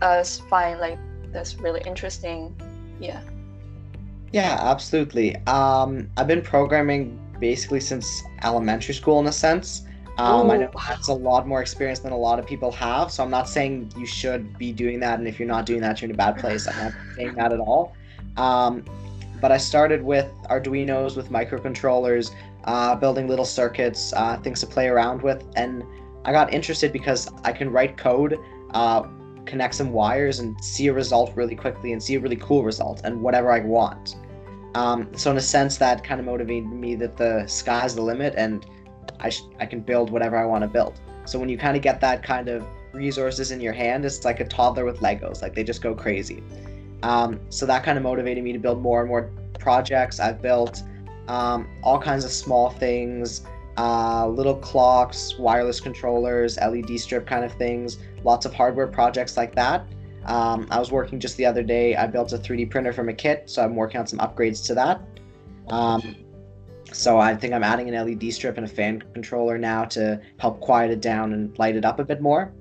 uh, 0.00 0.22
find 0.22 0.78
like 0.78 0.98
that's 1.32 1.56
really 1.56 1.82
interesting? 1.86 2.54
Yeah. 3.00 3.20
Yeah, 4.32 4.58
absolutely. 4.60 5.36
Um, 5.46 6.08
I've 6.16 6.26
been 6.26 6.42
programming 6.42 7.18
basically 7.50 7.78
since 7.80 8.22
elementary 8.42 8.94
school 8.94 9.20
in 9.20 9.26
a 9.26 9.32
sense. 9.46 9.82
Um, 10.16 10.50
I 10.50 10.56
know 10.56 10.70
that's 10.88 11.08
a 11.08 11.12
lot 11.12 11.46
more 11.46 11.60
experience 11.60 11.98
than 11.98 12.12
a 12.12 12.16
lot 12.16 12.38
of 12.38 12.46
people 12.46 12.72
have, 12.72 13.12
so 13.12 13.22
I'm 13.22 13.34
not 13.38 13.50
saying 13.50 13.92
you 13.98 14.06
should 14.06 14.56
be 14.56 14.72
doing 14.72 14.98
that, 15.00 15.18
and 15.18 15.28
if 15.28 15.38
you're 15.38 15.52
not 15.56 15.66
doing 15.66 15.82
that, 15.82 16.00
you're 16.00 16.08
in 16.08 16.14
a 16.14 16.16
bad 16.26 16.38
place. 16.38 16.66
I'm 16.66 16.78
not 16.84 16.92
saying 17.16 17.34
that 17.34 17.52
at 17.52 17.60
all. 17.60 17.92
Um, 18.38 18.82
but 19.42 19.52
I 19.52 19.58
started 19.58 20.02
with 20.02 20.28
Arduinos, 20.48 21.18
with 21.18 21.28
microcontrollers, 21.28 22.34
uh, 22.64 22.94
building 22.94 23.28
little 23.28 23.44
circuits, 23.44 24.14
uh, 24.14 24.38
things 24.38 24.60
to 24.60 24.66
play 24.66 24.86
around 24.88 25.20
with, 25.20 25.44
and 25.54 25.84
I 26.24 26.32
got 26.32 26.54
interested 26.54 26.94
because 26.94 27.30
I 27.44 27.52
can 27.52 27.68
write 27.70 27.98
code, 27.98 28.38
uh, 28.70 29.02
connect 29.44 29.74
some 29.74 29.90
wires, 29.92 30.38
and 30.38 30.48
see 30.64 30.86
a 30.86 30.94
result 30.94 31.36
really 31.36 31.56
quickly, 31.56 31.92
and 31.92 32.02
see 32.02 32.14
a 32.14 32.20
really 32.20 32.40
cool 32.48 32.64
result, 32.64 33.02
and 33.04 33.20
whatever 33.20 33.52
I 33.52 33.60
want. 33.60 34.16
Um, 34.74 35.08
so 35.16 35.30
in 35.30 35.36
a 35.36 35.40
sense, 35.40 35.76
that 35.78 36.02
kind 36.02 36.20
of 36.20 36.26
motivated 36.26 36.70
me 36.70 36.94
that 36.96 37.16
the 37.16 37.46
sky's 37.46 37.94
the 37.94 38.02
limit, 38.02 38.34
and 38.36 38.66
I 39.20 39.30
sh- 39.30 39.44
I 39.60 39.66
can 39.66 39.80
build 39.80 40.10
whatever 40.10 40.36
I 40.36 40.44
want 40.44 40.62
to 40.62 40.68
build. 40.68 41.00
So 41.24 41.38
when 41.38 41.48
you 41.48 41.56
kind 41.56 41.76
of 41.76 41.82
get 41.82 42.00
that 42.00 42.22
kind 42.22 42.48
of 42.48 42.64
resources 42.92 43.50
in 43.50 43.60
your 43.60 43.72
hand, 43.72 44.04
it's 44.04 44.24
like 44.24 44.40
a 44.40 44.44
toddler 44.44 44.84
with 44.84 45.00
Legos. 45.00 45.42
Like 45.42 45.54
they 45.54 45.64
just 45.64 45.82
go 45.82 45.94
crazy. 45.94 46.42
Um, 47.02 47.40
so 47.50 47.66
that 47.66 47.84
kind 47.84 47.98
of 47.98 48.04
motivated 48.04 48.42
me 48.42 48.52
to 48.52 48.58
build 48.58 48.80
more 48.80 49.00
and 49.00 49.08
more 49.08 49.30
projects. 49.58 50.20
I've 50.20 50.40
built 50.40 50.82
um, 51.28 51.68
all 51.82 51.98
kinds 51.98 52.24
of 52.24 52.30
small 52.30 52.70
things, 52.70 53.42
uh, 53.76 54.26
little 54.28 54.56
clocks, 54.56 55.38
wireless 55.38 55.80
controllers, 55.80 56.56
LED 56.58 56.98
strip 56.98 57.26
kind 57.26 57.44
of 57.44 57.52
things, 57.52 57.98
lots 58.22 58.46
of 58.46 58.54
hardware 58.54 58.86
projects 58.86 59.36
like 59.36 59.54
that. 59.54 59.86
Um, 60.26 60.66
I 60.70 60.78
was 60.78 60.90
working 60.90 61.20
just 61.20 61.36
the 61.36 61.46
other 61.46 61.62
day. 61.62 61.96
I 61.96 62.06
built 62.06 62.32
a 62.32 62.38
3D 62.38 62.70
printer 62.70 62.92
from 62.92 63.08
a 63.08 63.12
kit, 63.12 63.50
so 63.50 63.62
I'm 63.62 63.76
working 63.76 64.00
on 64.00 64.06
some 64.06 64.18
upgrades 64.20 64.64
to 64.66 64.74
that. 64.74 65.00
Um, 65.68 66.16
so 66.92 67.18
I 67.18 67.34
think 67.34 67.52
I'm 67.52 67.64
adding 67.64 67.92
an 67.92 68.06
LED 68.06 68.32
strip 68.32 68.56
and 68.56 68.66
a 68.66 68.68
fan 68.68 69.02
controller 69.12 69.58
now 69.58 69.84
to 69.86 70.20
help 70.38 70.60
quiet 70.60 70.90
it 70.90 71.00
down 71.00 71.32
and 71.32 71.58
light 71.58 71.76
it 71.76 71.84
up 71.84 71.98
a 71.98 72.04
bit 72.04 72.20
more. 72.20 72.52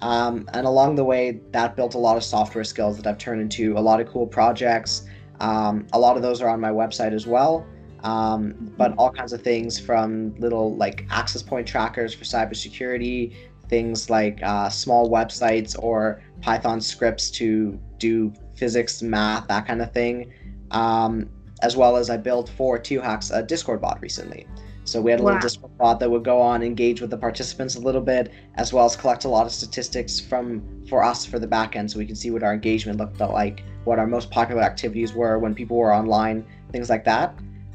Um, 0.00 0.48
and 0.52 0.66
along 0.66 0.96
the 0.96 1.04
way, 1.04 1.40
that 1.52 1.76
built 1.76 1.94
a 1.94 1.98
lot 1.98 2.16
of 2.16 2.24
software 2.24 2.64
skills 2.64 2.96
that 2.96 3.06
I've 3.06 3.18
turned 3.18 3.40
into 3.40 3.78
a 3.78 3.80
lot 3.80 4.00
of 4.00 4.08
cool 4.08 4.26
projects. 4.26 5.06
Um, 5.40 5.86
a 5.92 5.98
lot 5.98 6.16
of 6.16 6.22
those 6.22 6.42
are 6.42 6.48
on 6.48 6.60
my 6.60 6.70
website 6.70 7.12
as 7.12 7.26
well. 7.26 7.66
Um, 8.02 8.74
but 8.76 8.94
all 8.98 9.10
kinds 9.10 9.32
of 9.32 9.42
things 9.42 9.78
from 9.78 10.34
little 10.36 10.74
like 10.74 11.06
access 11.10 11.42
point 11.42 11.68
trackers 11.68 12.12
for 12.12 12.24
cybersecurity, 12.24 13.34
things 13.68 14.10
like 14.10 14.40
uh, 14.42 14.68
small 14.68 15.08
websites 15.08 15.76
or 15.78 16.20
Python 16.42 16.80
scripts 16.80 17.30
to 17.32 17.78
do 17.98 18.32
physics, 18.54 19.00
math, 19.02 19.48
that 19.48 19.66
kind 19.66 19.80
of 19.80 19.92
thing. 19.92 20.32
Um, 20.70 21.28
as 21.62 21.76
well 21.76 21.96
as 21.96 22.10
I 22.10 22.16
built 22.16 22.48
for 22.48 22.78
TOHacks 22.78 23.30
a 23.34 23.42
Discord 23.42 23.80
bot 23.80 24.00
recently. 24.02 24.46
So 24.84 25.00
we 25.00 25.12
had 25.12 25.20
a 25.20 25.22
Wow. 25.22 25.26
little 25.28 25.42
Discord 25.42 25.78
bot 25.78 26.00
that 26.00 26.10
would 26.10 26.24
go 26.24 26.40
on, 26.40 26.62
engage 26.62 27.00
with 27.00 27.10
the 27.10 27.16
participants 27.16 27.76
a 27.76 27.80
little 27.80 28.00
bit, 28.00 28.32
as 28.56 28.72
well 28.72 28.84
as 28.84 28.96
collect 28.96 29.24
a 29.24 29.28
lot 29.28 29.46
of 29.46 29.52
statistics 29.52 30.18
from 30.18 30.60
for 30.88 31.04
us 31.04 31.24
for 31.24 31.38
the 31.38 31.46
back 31.46 31.76
end, 31.76 31.88
so 31.88 31.98
we 31.98 32.06
can 32.06 32.16
see 32.16 32.32
what 32.32 32.42
our 32.42 32.52
engagement 32.52 32.98
looked 32.98 33.20
like, 33.20 33.62
what 33.84 34.00
our 34.00 34.08
most 34.08 34.28
popular 34.30 34.62
activities 34.62 35.14
were 35.14 35.38
when 35.38 35.54
people 35.54 35.76
were 35.76 35.94
online, 35.94 36.44
things 36.72 36.90
like 36.90 37.04
that. 37.04 37.32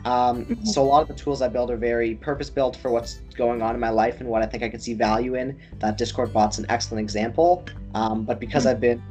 Um, 0.08 0.46
Mhm. 0.46 0.66
So 0.66 0.82
a 0.82 0.86
lot 0.86 1.02
of 1.02 1.10
the 1.10 1.14
tools 1.14 1.42
I 1.42 1.50
build 1.50 1.70
are 1.70 1.76
very 1.76 2.16
purpose 2.16 2.50
built 2.50 2.78
for 2.78 2.92
what's 2.92 3.20
going 3.36 3.62
on 3.62 3.76
in 3.76 3.82
my 3.82 3.90
life 3.90 4.22
and 4.22 4.30
what 4.30 4.42
I 4.42 4.46
think 4.46 4.64
I 4.64 4.70
can 4.70 4.80
see 4.80 4.94
value 4.94 5.36
in. 5.36 5.58
That 5.80 5.98
Discord 5.98 6.32
bot's 6.32 6.58
an 6.60 6.66
excellent 6.70 7.02
example. 7.02 7.66
Um, 7.94 8.24
but 8.24 8.40
because 8.40 8.66
I've 8.66 8.80
been 8.80 9.02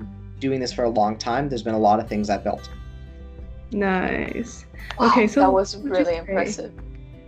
doing 0.40 0.58
this 0.58 0.72
for 0.72 0.84
a 0.84 0.88
long 0.88 1.18
time, 1.18 1.50
there's 1.50 1.62
been 1.62 1.74
a 1.74 1.78
lot 1.78 2.00
of 2.00 2.08
things 2.08 2.30
I 2.30 2.38
built. 2.38 2.70
Nice. 3.72 4.64
Wow, 4.98 5.08
Okay, 5.08 5.26
so 5.26 5.40
that 5.40 5.52
was 5.52 5.76
what 5.76 5.84
would 5.84 5.98
you 5.98 6.04
really 6.04 6.16
impressive. 6.16 6.72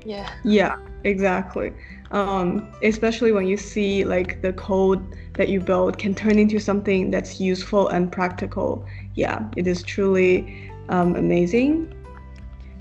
Yeah. 0.05 0.31
Yeah, 0.45 0.77
exactly. 1.05 1.75
Um, 2.11 2.67
especially 2.83 3.33
when 3.33 3.47
you 3.47 3.59
see 3.59 4.05
like 4.05 4.41
the 4.41 4.55
code 4.55 5.05
that 5.35 5.51
you 5.51 5.61
build 5.61 5.99
can 5.99 6.15
turn 6.15 6.39
into 6.39 6.59
something 6.59 7.11
that's 7.11 7.39
useful 7.39 7.89
and 7.89 8.11
practical. 8.11 8.87
Yeah, 9.15 9.47
it 9.57 9.67
is 9.67 9.83
truly 9.83 10.71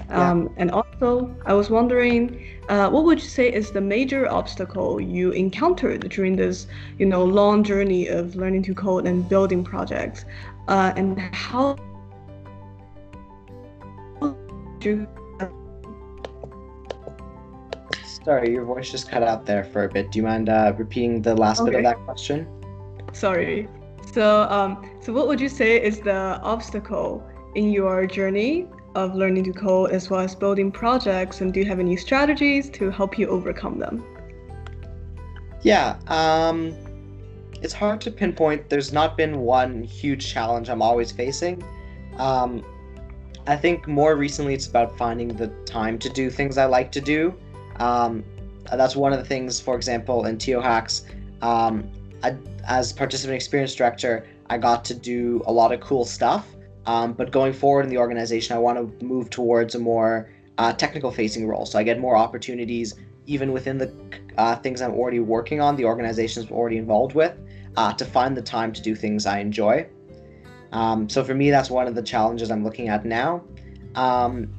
um. 0.10 0.44
Yeah. 0.44 0.50
And 0.58 0.72
also, 0.72 1.36
I 1.46 1.54
was 1.54 1.70
wondering, 1.70 2.44
uh, 2.70 2.90
what 2.90 3.04
would 3.04 3.20
you 3.20 3.28
say 3.28 3.52
is 3.52 3.72
the 3.72 3.82
major 3.82 4.30
obstacle 4.30 5.00
you 5.00 5.32
encountered 5.32 6.10
during 6.10 6.36
this, 6.36 6.68
you 6.98 7.06
know, 7.06 7.24
long 7.24 7.64
journey 7.64 8.08
of 8.08 8.36
learning 8.36 8.64
to 8.64 8.74
code 8.74 9.06
and 9.06 9.28
building 9.28 9.64
projects, 9.64 10.26
uh, 10.68 10.94
and 10.96 11.20
how 11.20 11.78
you 14.82 15.08
Sorry, 18.28 18.52
your 18.52 18.66
voice 18.66 18.92
just 18.92 19.10
cut 19.10 19.24
out 19.24 19.46
there 19.46 19.64
for 19.64 19.86
a 19.86 19.90
bit. 19.90 20.12
Do 20.12 20.20
you 20.20 20.24
mind 20.24 20.50
uh, 20.50 20.74
repeating 20.78 21.22
the 21.22 21.34
last 21.34 21.64
bit 21.64 21.76
of 21.76 21.84
that 21.84 21.96
question? 22.04 22.46
Sorry. 23.14 23.70
So, 24.12 24.42
um, 24.50 24.90
so 25.00 25.14
what 25.14 25.30
would 25.30 25.40
you 25.40 25.48
say 25.48 25.82
is 25.82 26.02
the 26.02 26.38
obstacle 26.42 27.26
in 27.56 27.72
your 27.72 28.06
journey 28.06 28.68
of 28.98 29.16
learning 29.16 29.44
to 29.44 29.54
code 29.54 29.92
as 29.92 30.10
well 30.10 30.20
as 30.22 30.36
building 30.36 30.72
projects? 30.72 31.42
And 31.42 31.54
do 31.54 31.60
you 31.60 31.66
have 31.68 31.80
any 31.80 31.96
strategies 31.96 32.70
to 32.72 32.90
help 32.90 33.18
you 33.20 33.28
overcome 33.28 33.78
them? 33.80 34.04
Yeah, 35.62 35.98
um, 36.08 36.76
it's 37.62 37.74
hard 37.74 38.02
to 38.02 38.12
pinpoint. 38.12 38.70
There's 38.70 38.92
not 38.92 39.16
been 39.16 39.40
one 39.42 39.84
huge 39.84 40.28
challenge 40.28 40.70
I'm 40.70 40.82
always 40.82 41.12
facing. 41.12 41.64
Um, 42.18 42.64
I 43.46 43.56
think 43.56 43.88
more 43.88 44.16
recently 44.16 44.54
it's 44.54 44.68
about 44.68 44.98
finding 44.98 45.30
the 45.30 45.48
time 45.66 46.00
to 46.00 46.10
do 46.10 46.30
things 46.30 46.58
I 46.58 46.66
like 46.66 46.92
to 46.94 47.02
do. 47.02 47.34
Um, 47.78 48.24
that's 48.72 48.96
one 48.96 49.14
of 49.14 49.20
the 49.20 49.26
things, 49.26 49.62
for 49.62 49.76
example, 49.76 50.26
in 50.26 50.38
TO 50.38 50.60
Hacks, 50.60 51.06
um, 51.42 51.90
I, 52.24 52.36
as 52.68 52.92
participant 52.92 53.36
experience 53.36 53.76
director, 53.76 54.28
I 54.50 54.58
got 54.58 54.84
to 54.86 54.94
do 54.94 55.42
a 55.46 55.52
lot 55.52 55.72
of 55.72 55.80
cool 55.80 56.04
stuff. 56.04 56.48
Um, 56.88 57.14
but 57.14 57.32
going 57.32 57.54
forward 57.54 57.84
in 57.84 57.90
the 57.90 57.98
organization, 57.98 58.56
I 58.56 58.60
want 58.60 58.78
to 59.00 59.06
move 59.06 59.30
towards 59.30 59.76
a 59.76 59.80
more 59.80 60.30
uh, 60.58 60.74
technical 60.74 61.12
facing 61.12 61.46
role. 61.48 61.66
So 61.66 61.78
I 61.78 61.84
get 61.84 62.00
more 62.00 62.16
opportunities 62.16 62.96
even 63.28 63.52
within 63.52 63.78
the 63.78 63.94
uh, 64.38 64.56
things 64.56 64.82
I'm 64.82 64.94
already 64.94 65.20
working 65.20 65.60
on, 65.60 65.76
the 65.76 65.84
organizations 65.84 66.48
I'm 66.48 66.54
already 66.54 66.78
involved 66.78 67.14
with, 67.14 67.38
uh, 67.76 67.92
to 67.94 68.06
find 68.06 68.36
the 68.38 68.42
time 68.42 68.72
to 68.72 68.82
do 68.82 68.96
things 68.96 69.26
I 69.26 69.40
enjoy. 69.40 69.86
Um, 70.72 71.10
so 71.10 71.24
for 71.26 71.34
me, 71.34 71.52
that's 71.52 71.70
one 71.70 71.88
of 71.88 71.96
the 71.96 72.02
challenges 72.02 72.50
I'm 72.50 72.64
looking 72.64 72.88
at 72.88 73.06
now. 73.06 73.44
Um, 73.96 74.50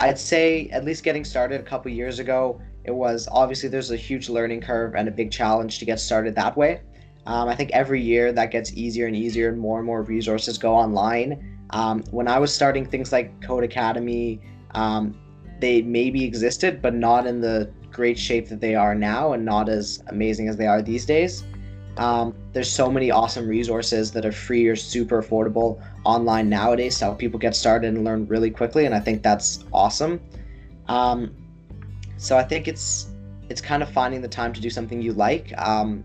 I'd 0.00 0.18
say 0.18 0.68
at 0.68 0.84
least 0.84 1.04
getting 1.04 1.24
started 1.24 1.60
a 1.60 1.64
couple 1.64 1.90
years 1.90 2.18
ago, 2.18 2.60
it 2.84 2.94
was 2.94 3.28
obviously 3.32 3.70
there's 3.70 3.90
a 3.90 3.96
huge 3.96 4.28
learning 4.28 4.60
curve 4.60 4.94
and 4.94 5.08
a 5.08 5.10
big 5.10 5.30
challenge 5.30 5.78
to 5.78 5.86
get 5.86 6.00
started 6.00 6.34
that 6.34 6.54
way. 6.56 6.82
Um, 7.26 7.48
I 7.48 7.54
think 7.54 7.70
every 7.72 8.00
year 8.00 8.32
that 8.32 8.50
gets 8.50 8.72
easier 8.74 9.06
and 9.06 9.16
easier, 9.16 9.48
and 9.48 9.58
more 9.58 9.78
and 9.78 9.86
more 9.86 10.02
resources 10.02 10.56
go 10.56 10.74
online. 10.74 11.57
Um, 11.70 12.02
when 12.10 12.28
I 12.28 12.38
was 12.38 12.54
starting 12.54 12.84
things 12.86 13.12
like 13.12 13.40
Codecademy, 13.40 14.40
um, 14.72 15.18
they 15.60 15.82
maybe 15.82 16.24
existed, 16.24 16.80
but 16.80 16.94
not 16.94 17.26
in 17.26 17.40
the 17.40 17.70
great 17.90 18.18
shape 18.18 18.48
that 18.48 18.60
they 18.60 18.74
are 18.74 18.94
now, 18.94 19.32
and 19.32 19.44
not 19.44 19.68
as 19.68 20.02
amazing 20.08 20.48
as 20.48 20.56
they 20.56 20.66
are 20.66 20.82
these 20.82 21.04
days. 21.04 21.44
Um, 21.96 22.32
there's 22.52 22.70
so 22.70 22.90
many 22.90 23.10
awesome 23.10 23.46
resources 23.48 24.12
that 24.12 24.24
are 24.24 24.32
free 24.32 24.66
or 24.68 24.76
super 24.76 25.20
affordable 25.20 25.82
online 26.04 26.48
nowadays 26.48 26.96
to 26.98 27.06
help 27.06 27.18
people 27.18 27.40
get 27.40 27.56
started 27.56 27.92
and 27.92 28.04
learn 28.04 28.26
really 28.26 28.50
quickly, 28.50 28.86
and 28.86 28.94
I 28.94 29.00
think 29.00 29.22
that's 29.22 29.64
awesome. 29.72 30.20
Um, 30.86 31.34
so 32.16 32.36
I 32.38 32.44
think 32.44 32.68
it's 32.68 33.08
it's 33.48 33.60
kind 33.60 33.82
of 33.82 33.90
finding 33.90 34.20
the 34.20 34.28
time 34.28 34.52
to 34.52 34.60
do 34.60 34.70
something 34.70 35.02
you 35.02 35.12
like. 35.12 35.52
Um, 35.58 36.04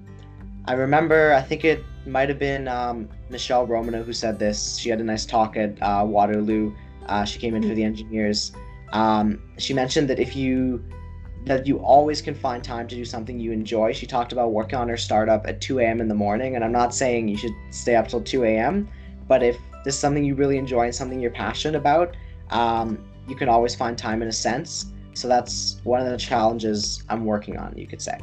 I 0.66 0.74
remember, 0.74 1.34
I 1.34 1.42
think 1.42 1.66
it 1.66 1.84
might 2.06 2.30
have 2.30 2.40
been 2.40 2.68
um, 2.68 3.10
Michele 3.30 3.68
Romanow 3.68 4.04
who 4.04 4.14
said 4.14 4.40
this. 4.40 4.78
She 4.78 4.90
had 4.90 5.02
a 5.02 5.04
nice 5.04 5.26
talk 5.26 5.58
at 5.58 5.82
uh, 5.82 6.06
Waterloo. 6.08 6.74
Uh, 7.08 7.26
she 7.26 7.40
came 7.40 7.56
in 7.56 7.64
for 7.64 7.76
the 7.76 7.84
engineers. 7.84 8.54
Um, 8.94 9.42
she 9.58 9.74
mentioned 9.74 10.10
that 10.10 10.20
if 10.20 10.36
you 10.36 10.84
that 11.46 11.68
you 11.68 11.78
always 11.80 12.22
can 12.22 12.34
find 12.34 12.64
time 12.64 12.88
to 12.88 12.96
do 12.96 13.04
something 13.04 13.38
you 13.38 13.52
enjoy. 13.52 13.92
She 13.92 14.08
talked 14.08 14.32
about 14.32 14.54
working 14.54 14.80
on 14.80 14.88
her 14.88 14.96
startup 14.96 15.46
at 15.46 15.60
2 15.60 15.80
a.m. 15.80 16.00
in 16.00 16.08
the 16.08 16.16
morning, 16.16 16.56
and 16.56 16.64
I'm 16.64 16.72
not 16.72 16.96
saying 16.96 17.28
you 17.28 17.36
should 17.36 17.54
stay 17.70 17.98
up 17.98 18.08
till 18.08 18.22
2 18.22 18.46
a.m., 18.46 18.88
but 19.28 19.44
if 19.44 19.58
this 19.84 19.96
is 19.96 20.00
something 20.00 20.24
you 20.24 20.36
really 20.36 20.58
enjoy 20.58 20.86
and 20.86 20.96
something 20.96 21.20
you're 21.20 21.32
passionate 21.32 21.78
about, 21.78 22.16
um, 22.52 22.98
you 23.28 23.36
can 23.36 23.50
always 23.50 23.76
find 23.76 23.98
time 23.98 24.22
in 24.22 24.30
a 24.30 24.34
sense. 24.34 24.86
So 25.16 25.28
that's 25.28 25.82
one 25.84 26.00
of 26.00 26.10
the 26.10 26.18
challenges 26.18 27.04
I'm 27.10 27.26
working 27.26 27.58
on, 27.58 27.78
you 27.78 27.88
could 27.88 28.02
say. 28.02 28.18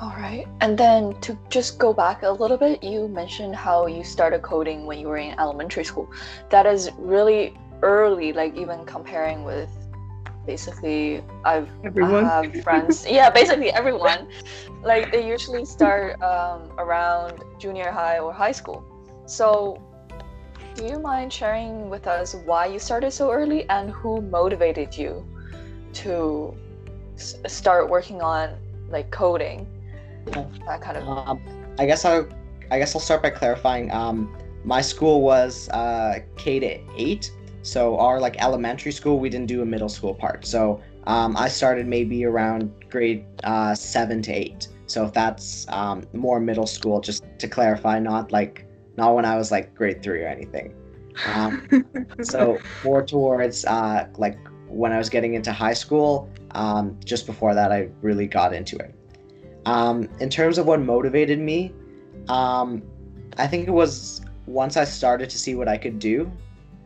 All 0.00 0.14
right. 0.16 0.46
And 0.60 0.76
then 0.76 1.18
to 1.20 1.38
just 1.50 1.78
go 1.78 1.92
back 1.92 2.22
a 2.22 2.30
little 2.30 2.56
bit, 2.56 2.82
you 2.82 3.08
mentioned 3.08 3.54
how 3.54 3.86
you 3.86 4.02
started 4.02 4.42
coding 4.42 4.86
when 4.86 4.98
you 4.98 5.08
were 5.08 5.18
in 5.18 5.38
elementary 5.38 5.84
school. 5.84 6.10
That 6.50 6.66
is 6.66 6.90
really 6.98 7.56
early, 7.82 8.32
like 8.32 8.56
even 8.56 8.84
comparing 8.84 9.44
with 9.44 9.70
basically 10.46 11.22
I've 11.44 11.68
Everyone? 11.84 12.24
I 12.24 12.28
have 12.28 12.56
friends. 12.64 13.06
yeah, 13.08 13.30
basically 13.30 13.70
everyone. 13.70 14.28
Like 14.82 15.12
they 15.12 15.26
usually 15.26 15.64
start 15.64 16.20
um, 16.22 16.70
around 16.78 17.42
junior 17.58 17.90
high 17.90 18.18
or 18.18 18.32
high 18.32 18.52
school. 18.52 18.84
So 19.26 19.80
do 20.74 20.84
you 20.84 20.98
mind 20.98 21.32
sharing 21.32 21.88
with 21.88 22.06
us 22.06 22.34
why 22.44 22.66
you 22.66 22.78
started 22.78 23.12
so 23.12 23.30
early 23.30 23.68
and 23.70 23.90
who 23.90 24.20
motivated 24.20 24.96
you 24.96 25.24
to 25.94 26.54
s- 27.14 27.36
start 27.46 27.88
working 27.88 28.20
on 28.20 28.56
like 28.90 29.10
coding, 29.10 29.66
Yeah. 30.28 30.46
that 30.66 30.80
kind 30.80 30.96
of. 30.96 31.08
Um, 31.08 31.40
I 31.78 31.86
guess 31.86 32.04
I'll 32.04 32.28
I 32.70 32.78
guess 32.78 32.94
I'll 32.94 33.00
start 33.00 33.22
by 33.22 33.30
clarifying. 33.30 33.90
Um, 33.92 34.34
my 34.64 34.80
school 34.80 35.20
was 35.20 35.68
uh, 35.70 36.20
K 36.36 36.58
to 36.60 36.78
eight, 36.96 37.30
so 37.62 37.98
our 37.98 38.20
like 38.20 38.42
elementary 38.42 38.92
school 38.92 39.18
we 39.18 39.28
didn't 39.28 39.46
do 39.46 39.62
a 39.62 39.66
middle 39.66 39.88
school 39.88 40.14
part. 40.14 40.46
So 40.46 40.80
um, 41.06 41.36
I 41.36 41.48
started 41.48 41.86
maybe 41.86 42.24
around 42.24 42.72
grade 42.90 43.24
uh, 43.44 43.74
seven 43.74 44.22
to 44.22 44.32
eight. 44.32 44.68
So 44.86 45.04
if 45.04 45.12
that's 45.12 45.66
um, 45.68 46.04
more 46.12 46.40
middle 46.40 46.66
school, 46.66 47.00
just 47.00 47.24
to 47.38 47.48
clarify, 47.48 47.98
not 47.98 48.32
like 48.32 48.66
not 48.96 49.14
when 49.14 49.24
I 49.24 49.36
was 49.36 49.50
like 49.50 49.74
grade 49.74 50.02
three 50.02 50.22
or 50.22 50.28
anything. 50.28 50.74
Um, 51.26 51.84
so 52.22 52.58
more 52.84 53.04
towards 53.04 53.64
uh, 53.64 54.08
like 54.16 54.38
when 54.68 54.92
I 54.92 54.98
was 54.98 55.08
getting 55.08 55.34
into 55.34 55.52
high 55.52 55.74
school. 55.74 56.30
Um, 56.52 56.98
just 57.04 57.26
before 57.26 57.54
that, 57.54 57.72
I 57.72 57.88
really 58.00 58.26
got 58.26 58.54
into 58.54 58.76
it. 58.76 58.94
Um, 59.66 60.08
in 60.20 60.28
terms 60.28 60.58
of 60.58 60.66
what 60.66 60.80
motivated 60.80 61.38
me, 61.38 61.72
um, 62.28 62.82
I 63.38 63.46
think 63.46 63.66
it 63.66 63.72
was 63.72 64.20
once 64.46 64.76
I 64.76 64.84
started 64.84 65.30
to 65.30 65.38
see 65.38 65.54
what 65.54 65.68
I 65.68 65.76
could 65.76 65.98
do. 65.98 66.30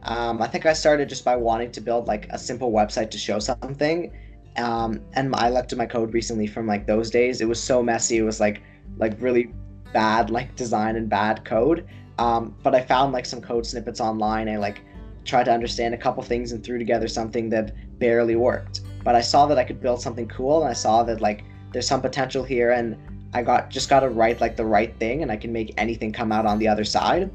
Um, 0.05 0.41
I 0.41 0.47
think 0.47 0.65
I 0.65 0.73
started 0.73 1.09
just 1.09 1.25
by 1.25 1.37
wanting 1.37 1.73
to 1.73 1.81
build 1.81 2.07
like 2.07 2.29
a 2.31 2.39
simple 2.39 2.73
website 2.73 3.11
to 3.11 3.19
show 3.19 3.39
something. 3.39 4.13
Um, 4.57 5.01
and 5.15 5.35
I 5.37 5.51
looked 5.51 5.73
at 5.73 5.79
my 5.79 5.87
code 5.87 6.15
recently 6.15 6.47
from 6.47 6.67
like 6.67 6.87
those 6.87 7.11
days. 7.11 7.41
It 7.41 7.49
was 7.49 7.63
so 7.63 7.83
messy. 7.83 8.19
It 8.19 8.23
was 8.23 8.41
like 8.41 8.63
like 8.97 9.21
really 9.21 9.53
bad 9.93 10.31
like 10.31 10.55
design 10.57 10.97
and 10.97 11.09
bad 11.09 11.45
code. 11.45 11.87
Um, 12.19 12.55
but 12.63 12.75
I 12.75 12.81
found 12.81 13.13
like 13.13 13.27
some 13.27 13.41
code 13.41 13.67
snippets 13.67 14.01
online. 14.01 14.49
I 14.49 14.57
like 14.57 14.83
tried 15.25 15.45
to 15.45 15.53
understand 15.53 15.95
a 15.95 15.99
couple 15.99 16.23
things 16.23 16.53
and 16.53 16.65
threw 16.65 16.79
together 16.79 17.07
something 17.07 17.49
that 17.51 17.75
barely 17.99 18.37
worked. 18.37 18.81
But 19.05 19.15
I 19.15 19.21
saw 19.21 19.47
that 19.47 19.59
I 19.59 19.65
could 19.65 19.81
build 19.81 20.01
something 20.01 20.27
cool, 20.29 20.63
and 20.63 20.69
I 20.69 20.73
saw 20.73 21.03
that 21.05 21.21
like 21.21 21.45
there's 21.73 21.87
some 21.87 22.01
potential 22.01 22.43
here, 22.43 22.73
and 22.73 22.97
I 23.35 23.43
got 23.43 23.71
just 23.71 23.89
got 23.89 24.01
to 24.01 24.09
write 24.09 24.41
like 24.41 24.57
the 24.57 24.65
right 24.65 24.95
thing, 24.99 25.23
and 25.23 25.31
I 25.31 25.37
can 25.37 25.53
make 25.53 25.75
anything 25.77 26.13
come 26.13 26.33
out 26.33 26.47
on 26.47 26.59
the 26.59 26.69
other 26.69 26.85
side. 26.85 27.31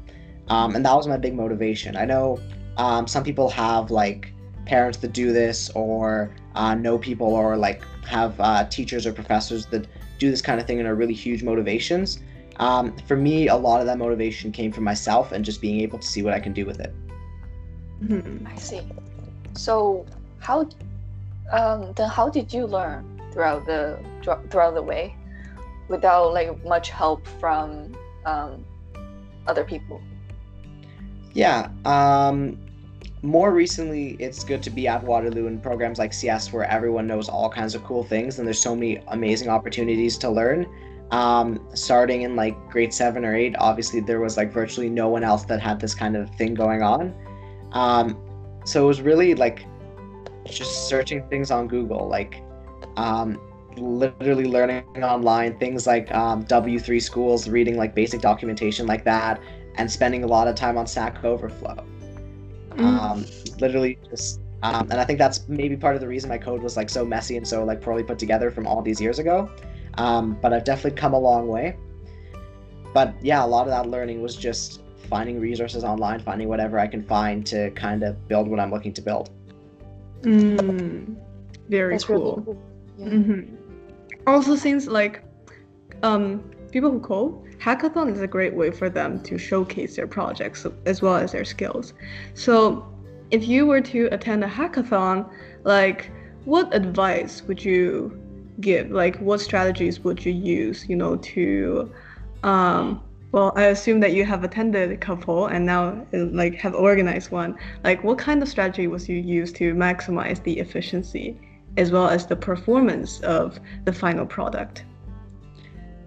Um, 0.48 0.74
and 0.74 0.84
that 0.84 0.94
was 0.94 1.06
my 1.06 1.16
big 1.16 1.34
motivation. 1.34 1.96
I 1.96 2.04
know 2.04 2.38
um, 2.76 3.06
some 3.06 3.24
people 3.24 3.48
have 3.50 3.90
like 3.90 4.32
parents 4.66 4.98
that 4.98 5.12
do 5.12 5.32
this, 5.32 5.70
or 5.70 6.34
uh, 6.54 6.74
know 6.74 6.98
people, 6.98 7.28
or 7.28 7.56
like 7.56 7.82
have 8.06 8.38
uh, 8.40 8.64
teachers 8.66 9.06
or 9.06 9.12
professors 9.12 9.66
that 9.66 9.86
do 10.18 10.30
this 10.30 10.42
kind 10.42 10.60
of 10.60 10.66
thing 10.66 10.78
and 10.78 10.88
are 10.88 10.94
really 10.94 11.14
huge 11.14 11.42
motivations. 11.42 12.20
Um, 12.56 12.96
for 13.08 13.16
me, 13.16 13.48
a 13.48 13.56
lot 13.56 13.80
of 13.80 13.86
that 13.86 13.98
motivation 13.98 14.52
came 14.52 14.70
from 14.70 14.84
myself 14.84 15.32
and 15.32 15.44
just 15.44 15.60
being 15.60 15.80
able 15.80 15.98
to 15.98 16.06
see 16.06 16.22
what 16.22 16.34
I 16.34 16.40
can 16.40 16.52
do 16.52 16.64
with 16.64 16.80
it. 16.80 16.94
Mhm. 18.02 18.46
I 18.46 18.56
see. 18.56 18.80
So 19.54 20.06
how, 20.38 20.68
um, 21.50 21.92
then 21.94 22.08
how 22.08 22.28
did 22.28 22.52
you 22.52 22.66
learn 22.66 23.13
throughout 23.34 23.66
the 23.66 23.98
throughout 24.22 24.74
the 24.74 24.82
way, 24.82 25.14
without 25.88 26.32
like 26.32 26.64
much 26.64 26.88
help 26.88 27.26
from 27.38 27.94
um, 28.24 28.64
other 29.46 29.64
people? 29.64 30.00
Yeah. 31.34 31.68
Um, 31.84 32.58
more 33.22 33.52
recently, 33.52 34.16
it's 34.18 34.44
good 34.44 34.62
to 34.62 34.70
be 34.70 34.86
at 34.86 35.02
Waterloo 35.02 35.46
in 35.46 35.58
programs 35.58 35.98
like 35.98 36.12
CS 36.12 36.52
where 36.52 36.64
everyone 36.64 37.06
knows 37.06 37.28
all 37.28 37.50
kinds 37.50 37.74
of 37.74 37.82
cool 37.82 38.04
things 38.04 38.38
and 38.38 38.46
there's 38.46 38.60
so 38.60 38.74
many 38.74 38.98
amazing 39.08 39.48
opportunities 39.48 40.16
to 40.18 40.30
learn. 40.30 40.66
Um, 41.10 41.66
starting 41.74 42.22
in 42.22 42.36
like 42.36 42.54
grade 42.70 42.92
seven 42.92 43.24
or 43.24 43.34
eight, 43.34 43.54
obviously 43.58 44.00
there 44.00 44.20
was 44.20 44.36
like 44.36 44.52
virtually 44.52 44.88
no 44.88 45.08
one 45.08 45.24
else 45.24 45.44
that 45.44 45.60
had 45.60 45.80
this 45.80 45.94
kind 45.94 46.16
of 46.16 46.30
thing 46.36 46.54
going 46.54 46.82
on. 46.82 47.14
Um, 47.72 48.16
so 48.64 48.84
it 48.84 48.86
was 48.86 49.00
really 49.00 49.34
like 49.34 49.64
just 50.44 50.88
searching 50.88 51.26
things 51.28 51.50
on 51.50 51.66
Google, 51.66 52.08
like 52.08 52.42
um, 52.96 53.40
literally 53.76 54.44
learning 54.44 54.84
online 55.02 55.58
things 55.58 55.86
like 55.86 56.12
um, 56.14 56.44
W3 56.44 57.02
schools, 57.02 57.48
reading 57.48 57.76
like 57.76 57.94
basic 57.94 58.20
documentation 58.20 58.86
like 58.86 59.04
that, 59.04 59.40
and 59.76 59.90
spending 59.90 60.24
a 60.24 60.26
lot 60.26 60.48
of 60.48 60.54
time 60.54 60.78
on 60.78 60.86
Stack 60.86 61.24
Overflow. 61.24 61.84
Mm. 62.70 62.84
Um, 62.84 63.26
literally 63.60 63.98
just, 64.10 64.40
um, 64.62 64.90
and 64.90 65.00
I 65.00 65.04
think 65.04 65.18
that's 65.18 65.48
maybe 65.48 65.76
part 65.76 65.94
of 65.94 66.00
the 66.00 66.08
reason 66.08 66.28
my 66.28 66.38
code 66.38 66.62
was 66.62 66.76
like 66.76 66.90
so 66.90 67.04
messy 67.04 67.36
and 67.36 67.46
so 67.46 67.64
like 67.64 67.80
poorly 67.80 68.02
put 68.02 68.18
together 68.18 68.50
from 68.50 68.66
all 68.66 68.82
these 68.82 69.00
years 69.00 69.18
ago. 69.18 69.50
Um, 69.96 70.36
but 70.40 70.52
I've 70.52 70.64
definitely 70.64 70.98
come 70.98 71.14
a 71.14 71.18
long 71.18 71.46
way. 71.46 71.76
But 72.92 73.14
yeah, 73.22 73.44
a 73.44 73.46
lot 73.46 73.62
of 73.62 73.70
that 73.70 73.88
learning 73.88 74.22
was 74.22 74.36
just 74.36 74.82
finding 75.08 75.40
resources 75.40 75.84
online, 75.84 76.20
finding 76.20 76.48
whatever 76.48 76.78
I 76.78 76.86
can 76.86 77.02
find 77.02 77.46
to 77.46 77.70
kind 77.72 78.02
of 78.02 78.26
build 78.28 78.48
what 78.48 78.58
I'm 78.58 78.70
looking 78.70 78.92
to 78.94 79.02
build. 79.02 79.30
Mm, 80.22 81.16
very 81.68 81.94
That's 81.94 82.08
really 82.08 82.22
cool. 82.22 82.58
Cool. 82.96 83.04
Yeah. 83.06 83.18
hmm 83.18 83.40
Also, 84.26 84.56
since 84.56 84.86
like 84.86 85.22
um, 86.02 86.42
people 86.70 86.90
who 86.90 87.00
code, 87.00 87.34
hackathon 87.58 88.12
is 88.12 88.20
a 88.20 88.26
great 88.26 88.54
way 88.54 88.70
for 88.70 88.88
them 88.90 89.20
to 89.22 89.38
showcase 89.38 89.96
their 89.96 90.06
projects 90.06 90.66
as 90.86 91.02
well 91.02 91.16
as 91.16 91.32
their 91.32 91.44
skills. 91.44 91.94
So, 92.34 92.86
if 93.30 93.46
you 93.48 93.66
were 93.66 93.80
to 93.80 94.08
attend 94.12 94.44
a 94.44 94.48
hackathon, 94.48 95.28
like 95.64 96.10
what 96.44 96.74
advice 96.74 97.42
would 97.42 97.64
you 97.64 98.20
give? 98.60 98.90
Like, 98.90 99.18
what 99.18 99.40
strategies 99.40 100.00
would 100.00 100.24
you 100.24 100.32
use? 100.32 100.88
You 100.88 100.96
know, 100.96 101.16
to 101.16 101.90
um, 102.42 103.02
well, 103.32 103.52
I 103.56 103.64
assume 103.64 103.98
that 104.00 104.12
you 104.12 104.24
have 104.24 104.44
attended 104.44 104.92
a 104.92 104.96
couple 104.96 105.46
and 105.46 105.66
now 105.66 106.06
like 106.12 106.54
have 106.56 106.74
organized 106.74 107.32
one. 107.32 107.58
Like, 107.82 108.04
what 108.04 108.18
kind 108.18 108.42
of 108.42 108.48
strategy 108.48 108.86
was 108.86 109.08
you 109.08 109.16
use 109.16 109.52
to 109.54 109.74
maximize 109.74 110.42
the 110.44 110.58
efficiency 110.60 111.36
as 111.76 111.90
well 111.90 112.08
as 112.08 112.26
the 112.26 112.36
performance 112.36 113.20
of 113.20 113.58
the 113.84 113.92
final 113.92 114.26
product? 114.26 114.84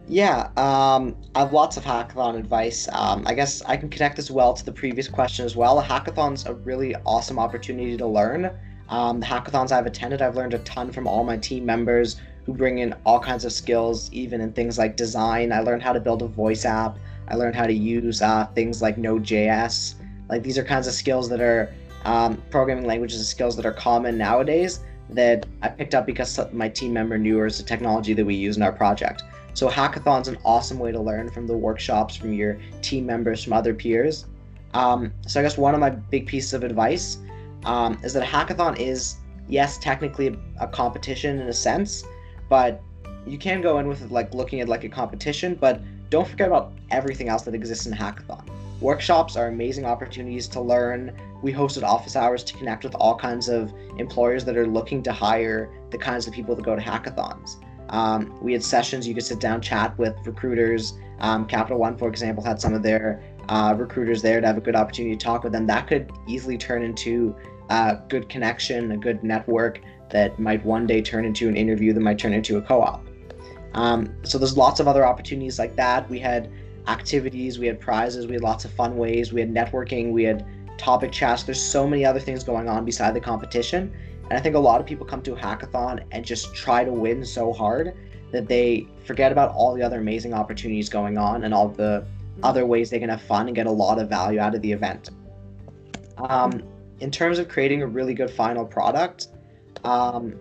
Yeah, 0.10 0.50
um, 0.56 1.18
I 1.36 1.40
have 1.40 1.52
lots 1.52 1.76
of 1.76 1.84
hackathon 1.84 2.38
advice. 2.38 2.88
Um, 2.94 3.24
I 3.28 3.34
guess 3.34 3.62
I 3.64 3.76
can 3.76 3.90
connect 3.90 4.16
this 4.16 4.32
well 4.32 4.54
to 4.54 4.64
the 4.64 4.72
previous 4.72 5.10
question 5.10 5.46
as 5.46 5.58
well. 5.58 5.80
A 5.80 5.84
hackathon's 5.84 6.46
a 6.46 6.54
really 6.54 6.96
awesome 7.06 7.38
opportunity 7.38 7.98
to 7.98 8.08
learn. 8.08 8.50
Um, 8.88 9.20
the 9.20 9.26
hackathons 9.26 9.74
I've 9.74 9.86
attended, 9.86 10.22
I've 10.22 10.38
learned 10.38 10.54
a 10.54 10.60
ton 10.60 10.94
from 10.94 11.08
all 11.08 11.26
my 11.26 11.36
team 11.36 11.66
members 11.66 12.22
who 12.46 12.54
bring 12.54 12.78
in 12.78 12.96
all 13.06 13.20
kinds 13.20 13.44
of 13.44 13.52
skills, 13.52 14.10
even 14.14 14.40
in 14.40 14.54
things 14.54 14.78
like 14.78 14.96
design. 14.96 15.52
I 15.52 15.60
learned 15.60 15.84
how 15.84 15.92
to 15.92 16.00
build 16.00 16.22
a 16.22 16.28
voice 16.28 16.64
app. 16.64 16.98
I 17.28 17.36
learned 17.36 17.56
how 17.56 17.68
to 17.68 17.74
use 17.74 18.22
uh, 18.22 18.46
things 18.56 18.82
like 18.82 18.98
Node.js. 18.98 19.96
Like 20.30 20.42
these 20.42 20.58
are 20.58 20.64
kinds 20.64 20.88
of 20.88 20.94
skills 20.94 21.28
that 21.28 21.42
are 21.42 21.74
um, 22.06 22.42
programming 22.50 22.86
languages 22.86 23.18
and 23.18 23.28
skills 23.28 23.58
that 23.58 23.66
are 23.66 23.74
common 23.74 24.18
nowadays 24.18 24.80
that 25.10 25.46
I 25.62 25.70
picked 25.70 25.96
up 25.96 26.06
because 26.06 26.40
my 26.54 26.70
team 26.70 26.94
member 26.94 27.18
knew 27.18 27.42
it's 27.44 27.60
a 27.60 27.64
technology 27.64 28.14
that 28.14 28.26
we 28.26 28.36
use 28.36 28.58
in 28.58 28.64
our 28.64 28.72
project. 28.72 29.24
So 29.54 29.70
hackathon's 29.70 30.28
an 30.28 30.38
awesome 30.46 30.78
way 30.78 30.92
to 30.92 31.00
learn 31.00 31.30
from 31.32 31.48
the 31.48 31.58
workshops, 31.58 32.16
from 32.16 32.34
your 32.34 32.58
team 32.82 33.06
members, 33.06 33.44
from 33.44 33.54
other 33.54 33.74
peers. 33.74 34.26
Um, 34.74 35.12
so 35.26 35.40
I 35.40 35.44
guess 35.44 35.58
one 35.58 35.74
of 35.74 35.80
my 35.80 35.90
big 35.90 36.28
pieces 36.28 36.54
of 36.54 36.64
advice 36.64 37.18
um, 37.66 38.00
is 38.04 38.14
that 38.14 38.24
a 38.24 38.26
hackathon 38.26 38.80
is 38.80 39.18
yes 39.48 39.78
technically 39.78 40.38
a 40.60 40.68
competition 40.68 41.40
in 41.40 41.48
a 41.48 41.54
sense, 41.54 42.04
but 42.50 42.82
you 43.26 43.38
can 43.38 43.62
go 43.62 43.80
in 43.80 43.88
with 43.88 44.12
like 44.12 44.34
looking 44.34 44.62
at 44.62 44.70
like 44.70 44.84
a 44.84 44.90
competition, 44.90 45.56
but 45.56 45.82
don't 46.10 46.28
forget 46.28 46.48
about 46.48 46.74
everything 46.92 47.28
else 47.28 47.42
that 47.44 47.56
exists 47.56 47.86
in 47.86 47.94
hackathon. 47.94 48.44
Workshops 48.80 49.36
are 49.36 49.48
amazing 49.48 49.86
opportunities 49.86 50.48
to 50.50 50.62
learn. 50.62 51.18
We 51.42 51.54
hosted 51.54 51.84
office 51.84 52.16
hours 52.16 52.44
to 52.46 52.54
connect 52.56 52.84
with 52.84 52.96
all 52.96 53.16
kinds 53.16 53.48
of 53.50 53.74
employers 53.98 54.44
that 54.46 54.58
are 54.58 54.68
looking 54.68 55.04
to 55.04 55.12
hire 55.12 55.72
the 55.92 55.98
kinds 55.98 56.28
of 56.28 56.34
people 56.34 56.56
that 56.56 56.64
go 56.64 56.76
to 56.76 56.82
hackathons. 56.82 57.58
Um, 57.90 58.38
we 58.42 58.54
had 58.54 58.64
sessions 58.64 59.08
you 59.08 59.14
could 59.14 59.24
sit 59.24 59.40
down, 59.40 59.62
chat 59.62 59.98
with 59.98 60.16
recruiters. 60.26 60.94
Um, 61.20 61.46
Capital 61.46 61.80
One, 61.80 61.98
for 61.98 62.08
example, 62.08 62.44
had 62.44 62.60
some 62.60 62.74
of 62.74 62.84
their 62.84 63.24
uh, 63.50 63.74
recruiters 63.78 64.22
there 64.22 64.42
to 64.42 64.48
have 64.48 64.58
a 64.58 64.62
good 64.62 64.76
opportunity 64.76 65.16
to 65.16 65.24
talk 65.24 65.44
with 65.44 65.54
them. 65.54 65.66
That 65.68 65.88
could 65.88 66.12
easily 66.28 66.58
turn 66.58 66.84
into 66.84 67.36
a 67.70 67.98
good 68.10 68.30
connection, 68.30 68.92
a 68.92 68.98
good 68.98 69.24
network 69.24 69.80
that 70.10 70.38
might 70.40 70.64
one 70.66 70.88
day 70.88 71.02
turn 71.02 71.26
into 71.26 71.48
an 71.48 71.56
interview 71.56 71.94
that 71.94 72.00
might 72.00 72.20
turn 72.20 72.34
into 72.34 72.58
a 72.58 72.62
co-op. 72.62 73.06
Um, 73.74 74.16
so 74.24 74.38
there's 74.38 74.58
lots 74.58 74.80
of 74.80 74.88
other 74.88 75.06
opportunities 75.06 75.60
like 75.60 75.76
that. 75.76 76.10
We 76.10 76.20
had 76.20 76.50
activities, 76.88 77.60
we 77.60 77.68
had 77.68 77.80
prizes, 77.80 78.28
we 78.28 78.34
had 78.34 78.42
lots 78.42 78.66
of 78.66 78.72
fun 78.72 78.98
ways, 78.98 79.34
we 79.34 79.42
had 79.42 79.54
networking, 79.54 80.12
we 80.12 80.24
had 80.24 80.46
topic 80.78 81.12
chats. 81.12 81.44
There's 81.44 81.62
so 81.62 81.88
many 81.88 82.06
other 82.06 82.20
things 82.20 82.44
going 82.44 82.70
on 82.70 82.86
beside 82.86 83.14
the 83.14 83.22
competition. 83.22 83.94
And 84.30 84.38
I 84.38 84.42
think 84.42 84.56
a 84.56 84.60
lot 84.60 84.82
of 84.82 84.88
people 84.88 85.06
come 85.06 85.22
to 85.24 85.34
a 85.34 85.38
hackathon 85.38 86.04
and 86.12 86.26
just 86.26 86.54
try 86.54 86.84
to 86.84 86.92
win 86.92 87.26
so 87.26 87.54
hard 87.54 87.94
that 88.32 88.48
they 88.48 88.88
forget 89.06 89.32
about 89.32 89.52
all 89.52 89.74
the 89.74 89.82
other 89.82 90.00
amazing 90.00 90.34
opportunities 90.34 90.90
going 90.90 91.18
on 91.18 91.46
and 91.46 91.54
all 91.54 91.70
the 91.70 92.06
other 92.44 92.66
ways 92.66 92.90
they 92.90 93.00
can 93.00 93.10
have 93.10 93.22
fun 93.22 93.48
and 93.48 93.56
get 93.56 93.68
a 93.68 93.72
lot 93.72 94.00
of 94.00 94.10
value 94.10 94.40
out 94.40 94.54
of 94.54 94.62
the 94.62 94.72
event. 94.72 95.10
Um, 96.18 96.64
in 97.00 97.12
terms 97.12 97.40
of 97.40 97.48
creating 97.48 97.84
a 97.84 97.88
really 97.88 98.14
good 98.14 98.30
final 98.30 98.66
product, 98.66 99.30
um, 99.84 100.36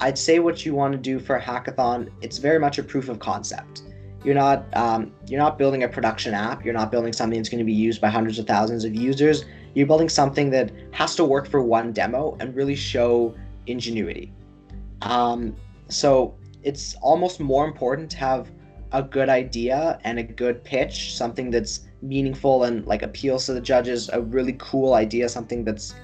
I'd 0.00 0.18
say 0.18 0.38
what 0.38 0.64
you 0.64 0.74
want 0.74 0.92
to 0.92 0.98
do 0.98 1.18
for 1.18 1.36
a 1.36 1.42
hackathon, 1.42 2.10
it's 2.20 2.38
very 2.38 2.58
much 2.58 2.78
a 2.78 2.82
proof 2.82 3.08
of 3.08 3.18
concept. 3.18 3.82
You're 4.24 4.34
not 4.34 4.64
um, 4.76 5.12
you're 5.28 5.40
not 5.40 5.58
building 5.58 5.84
a 5.84 5.88
production 5.88 6.34
app. 6.34 6.64
You're 6.64 6.74
not 6.74 6.90
building 6.90 7.12
something 7.12 7.38
that's 7.38 7.48
going 7.48 7.60
to 7.60 7.64
be 7.64 7.72
used 7.72 8.00
by 8.00 8.08
hundreds 8.08 8.38
of 8.38 8.46
thousands 8.46 8.84
of 8.84 8.94
users. 8.94 9.44
You're 9.78 9.86
building 9.86 10.08
something 10.08 10.50
that 10.50 10.72
has 10.90 11.14
to 11.14 11.24
work 11.24 11.48
for 11.48 11.62
one 11.62 11.92
demo 11.92 12.36
and 12.40 12.52
really 12.56 12.74
show 12.74 13.32
ingenuity. 13.68 14.32
Um, 15.02 15.54
so 15.88 16.34
it's 16.64 16.96
almost 16.96 17.38
more 17.38 17.64
important 17.64 18.10
to 18.10 18.16
have 18.16 18.50
a 18.90 19.04
good 19.04 19.28
idea 19.28 20.00
and 20.02 20.18
a 20.18 20.24
good 20.24 20.64
pitch, 20.64 21.14
something 21.16 21.52
that's 21.52 21.86
meaningful 22.02 22.64
and 22.64 22.84
like 22.86 23.02
appeals 23.02 23.46
to 23.46 23.52
the 23.52 23.60
judges, 23.60 24.10
a 24.12 24.20
really 24.20 24.56
cool 24.58 24.94
idea, 24.94 25.28
something 25.28 25.62
that's 25.62 25.94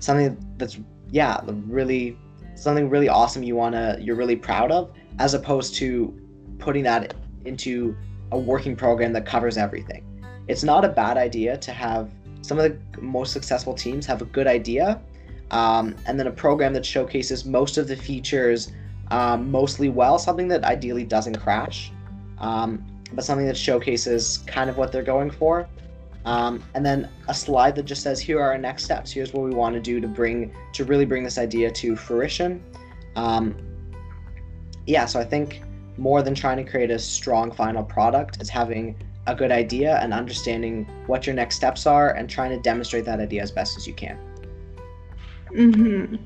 something 0.00 0.36
that's 0.58 0.78
yeah, 1.10 1.40
really 1.66 2.18
something 2.56 2.90
really 2.90 3.08
awesome 3.08 3.42
you 3.42 3.56
wanna 3.56 3.96
you're 4.02 4.16
really 4.16 4.36
proud 4.36 4.70
of, 4.70 4.92
as 5.18 5.32
opposed 5.32 5.74
to 5.76 6.14
putting 6.58 6.82
that 6.82 7.14
into 7.46 7.96
a 8.32 8.38
working 8.38 8.76
program 8.76 9.14
that 9.14 9.24
covers 9.24 9.56
everything. 9.56 10.04
It's 10.46 10.62
not 10.62 10.84
a 10.84 10.90
bad 10.90 11.16
idea 11.16 11.56
to 11.56 11.72
have 11.72 12.10
some 12.44 12.58
of 12.58 12.64
the 12.92 13.00
most 13.00 13.32
successful 13.32 13.72
teams 13.72 14.04
have 14.04 14.20
a 14.20 14.26
good 14.26 14.46
idea 14.46 15.00
um, 15.50 15.96
and 16.06 16.20
then 16.20 16.26
a 16.26 16.30
program 16.30 16.74
that 16.74 16.84
showcases 16.84 17.46
most 17.46 17.78
of 17.78 17.88
the 17.88 17.96
features 17.96 18.70
um, 19.10 19.50
mostly 19.50 19.88
well, 19.88 20.18
something 20.18 20.48
that 20.48 20.62
ideally 20.64 21.04
doesn't 21.04 21.38
crash, 21.40 21.90
um, 22.38 22.84
but 23.14 23.24
something 23.24 23.46
that 23.46 23.56
showcases 23.56 24.38
kind 24.46 24.68
of 24.68 24.76
what 24.76 24.92
they're 24.92 25.02
going 25.02 25.30
for. 25.30 25.66
Um, 26.26 26.62
and 26.74 26.84
then 26.84 27.08
a 27.28 27.34
slide 27.34 27.76
that 27.76 27.84
just 27.84 28.02
says, 28.02 28.20
here 28.20 28.38
are 28.40 28.52
our 28.52 28.58
next 28.58 28.84
steps. 28.84 29.10
Here's 29.10 29.32
what 29.32 29.44
we 29.44 29.54
want 29.54 29.74
to 29.74 29.80
do 29.80 30.00
to 30.00 30.08
bring 30.08 30.54
to 30.72 30.84
really 30.84 31.06
bring 31.06 31.24
this 31.24 31.38
idea 31.38 31.70
to 31.70 31.96
fruition. 31.96 32.62
Um, 33.16 33.56
yeah, 34.86 35.06
so 35.06 35.18
I 35.18 35.24
think 35.24 35.62
more 35.96 36.22
than 36.22 36.34
trying 36.34 36.56
to 36.62 36.70
create 36.70 36.90
a 36.90 36.98
strong 36.98 37.52
final 37.52 37.84
product 37.84 38.42
is 38.42 38.50
having 38.50 38.96
a 39.26 39.34
good 39.34 39.50
idea 39.50 39.98
and 40.02 40.12
understanding 40.12 40.84
what 41.06 41.26
your 41.26 41.34
next 41.34 41.56
steps 41.56 41.86
are 41.86 42.10
and 42.12 42.28
trying 42.28 42.50
to 42.50 42.60
demonstrate 42.60 43.04
that 43.04 43.20
idea 43.20 43.42
as 43.42 43.50
best 43.50 43.76
as 43.76 43.86
you 43.86 43.94
can. 43.94 44.18
Mm-hmm. 45.52 46.16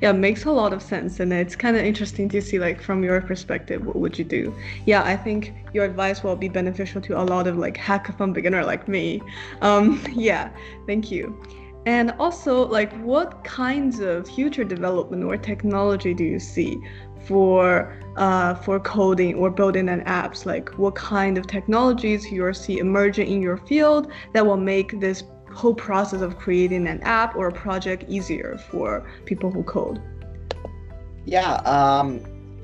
Yeah, 0.00 0.12
makes 0.12 0.44
a 0.44 0.52
lot 0.52 0.72
of 0.72 0.80
sense, 0.80 1.18
and 1.18 1.32
it's 1.32 1.56
kind 1.56 1.76
of 1.76 1.84
interesting 1.84 2.28
to 2.28 2.40
see, 2.40 2.60
like, 2.60 2.80
from 2.80 3.02
your 3.02 3.20
perspective, 3.20 3.84
what 3.84 3.96
would 3.96 4.16
you 4.16 4.24
do? 4.24 4.54
Yeah, 4.86 5.02
I 5.02 5.16
think 5.16 5.52
your 5.74 5.84
advice 5.84 6.22
will 6.22 6.36
be 6.36 6.48
beneficial 6.48 7.00
to 7.02 7.20
a 7.20 7.24
lot 7.24 7.48
of 7.48 7.58
like 7.58 7.76
hackathon 7.76 8.32
beginner 8.32 8.64
like 8.64 8.86
me. 8.86 9.20
Um, 9.60 10.00
yeah, 10.12 10.50
thank 10.86 11.10
you. 11.10 11.36
And 11.86 12.12
also, 12.20 12.66
like, 12.66 12.92
what 13.00 13.42
kinds 13.42 13.98
of 13.98 14.28
future 14.28 14.62
development 14.62 15.24
or 15.24 15.36
technology 15.36 16.14
do 16.14 16.22
you 16.22 16.38
see 16.38 16.78
for 17.28 17.94
uh, 18.16 18.54
for 18.54 18.80
coding 18.80 19.34
or 19.34 19.50
building 19.50 19.88
an 19.88 20.00
apps? 20.04 20.46
Like, 20.46 20.70
what 20.78 20.94
kind 20.94 21.38
of 21.38 21.46
technologies 21.46 22.32
you 22.32 22.52
see 22.54 22.78
emerging 22.78 23.28
in 23.28 23.42
your 23.42 23.58
field 23.58 24.10
that 24.32 24.44
will 24.44 24.56
make 24.56 24.98
this 24.98 25.22
whole 25.54 25.74
process 25.74 26.22
of 26.22 26.38
creating 26.38 26.88
an 26.88 27.00
app 27.02 27.36
or 27.36 27.48
a 27.48 27.52
project 27.52 28.04
easier 28.08 28.58
for 28.70 29.08
people 29.26 29.50
who 29.50 29.62
code? 29.62 30.00
Yeah, 31.26 31.56
um, 31.76 32.20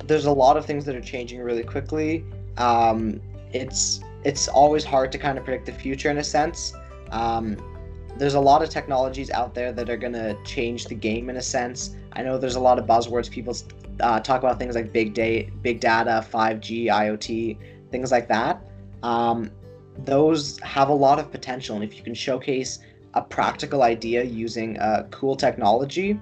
there's 0.06 0.24
a 0.24 0.32
lot 0.32 0.56
of 0.56 0.64
things 0.64 0.84
that 0.86 0.96
are 0.96 1.00
changing 1.00 1.40
really 1.40 1.64
quickly. 1.64 2.24
Um, 2.56 3.20
it's 3.52 4.00
it's 4.24 4.48
always 4.48 4.84
hard 4.84 5.12
to 5.12 5.18
kind 5.18 5.36
of 5.38 5.44
predict 5.44 5.66
the 5.66 5.72
future 5.72 6.10
in 6.10 6.18
a 6.18 6.24
sense. 6.24 6.72
Um, 7.10 7.58
there's 8.16 8.34
a 8.34 8.40
lot 8.40 8.62
of 8.62 8.70
technologies 8.70 9.30
out 9.30 9.54
there 9.54 9.72
that 9.72 9.90
are 9.90 9.96
going 9.96 10.12
to 10.14 10.36
change 10.44 10.86
the 10.86 10.94
game 10.94 11.28
in 11.28 11.36
a 11.36 11.42
sense. 11.42 11.96
I 12.12 12.22
know 12.22 12.38
there's 12.38 12.54
a 12.54 12.60
lot 12.60 12.78
of 12.78 12.86
buzzwords. 12.86 13.30
People 13.30 13.54
uh, 14.00 14.20
talk 14.20 14.40
about 14.40 14.58
things 14.58 14.74
like 14.74 14.92
big 14.92 15.14
data, 15.14 15.50
big 15.62 15.80
data, 15.80 16.24
5G, 16.32 16.86
IoT, 16.86 17.58
things 17.90 18.10
like 18.10 18.28
that. 18.28 18.62
Um, 19.02 19.50
those 19.98 20.58
have 20.60 20.88
a 20.88 20.94
lot 20.94 21.18
of 21.18 21.30
potential. 21.30 21.76
And 21.76 21.84
if 21.84 21.96
you 21.96 22.02
can 22.02 22.14
showcase 22.14 22.80
a 23.14 23.22
practical 23.22 23.82
idea 23.82 24.24
using 24.24 24.78
uh, 24.78 25.06
cool 25.10 25.36
technology, 25.36 26.18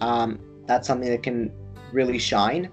um, 0.00 0.38
that's 0.66 0.86
something 0.86 1.10
that 1.10 1.22
can 1.22 1.52
really 1.92 2.18
shine. 2.18 2.70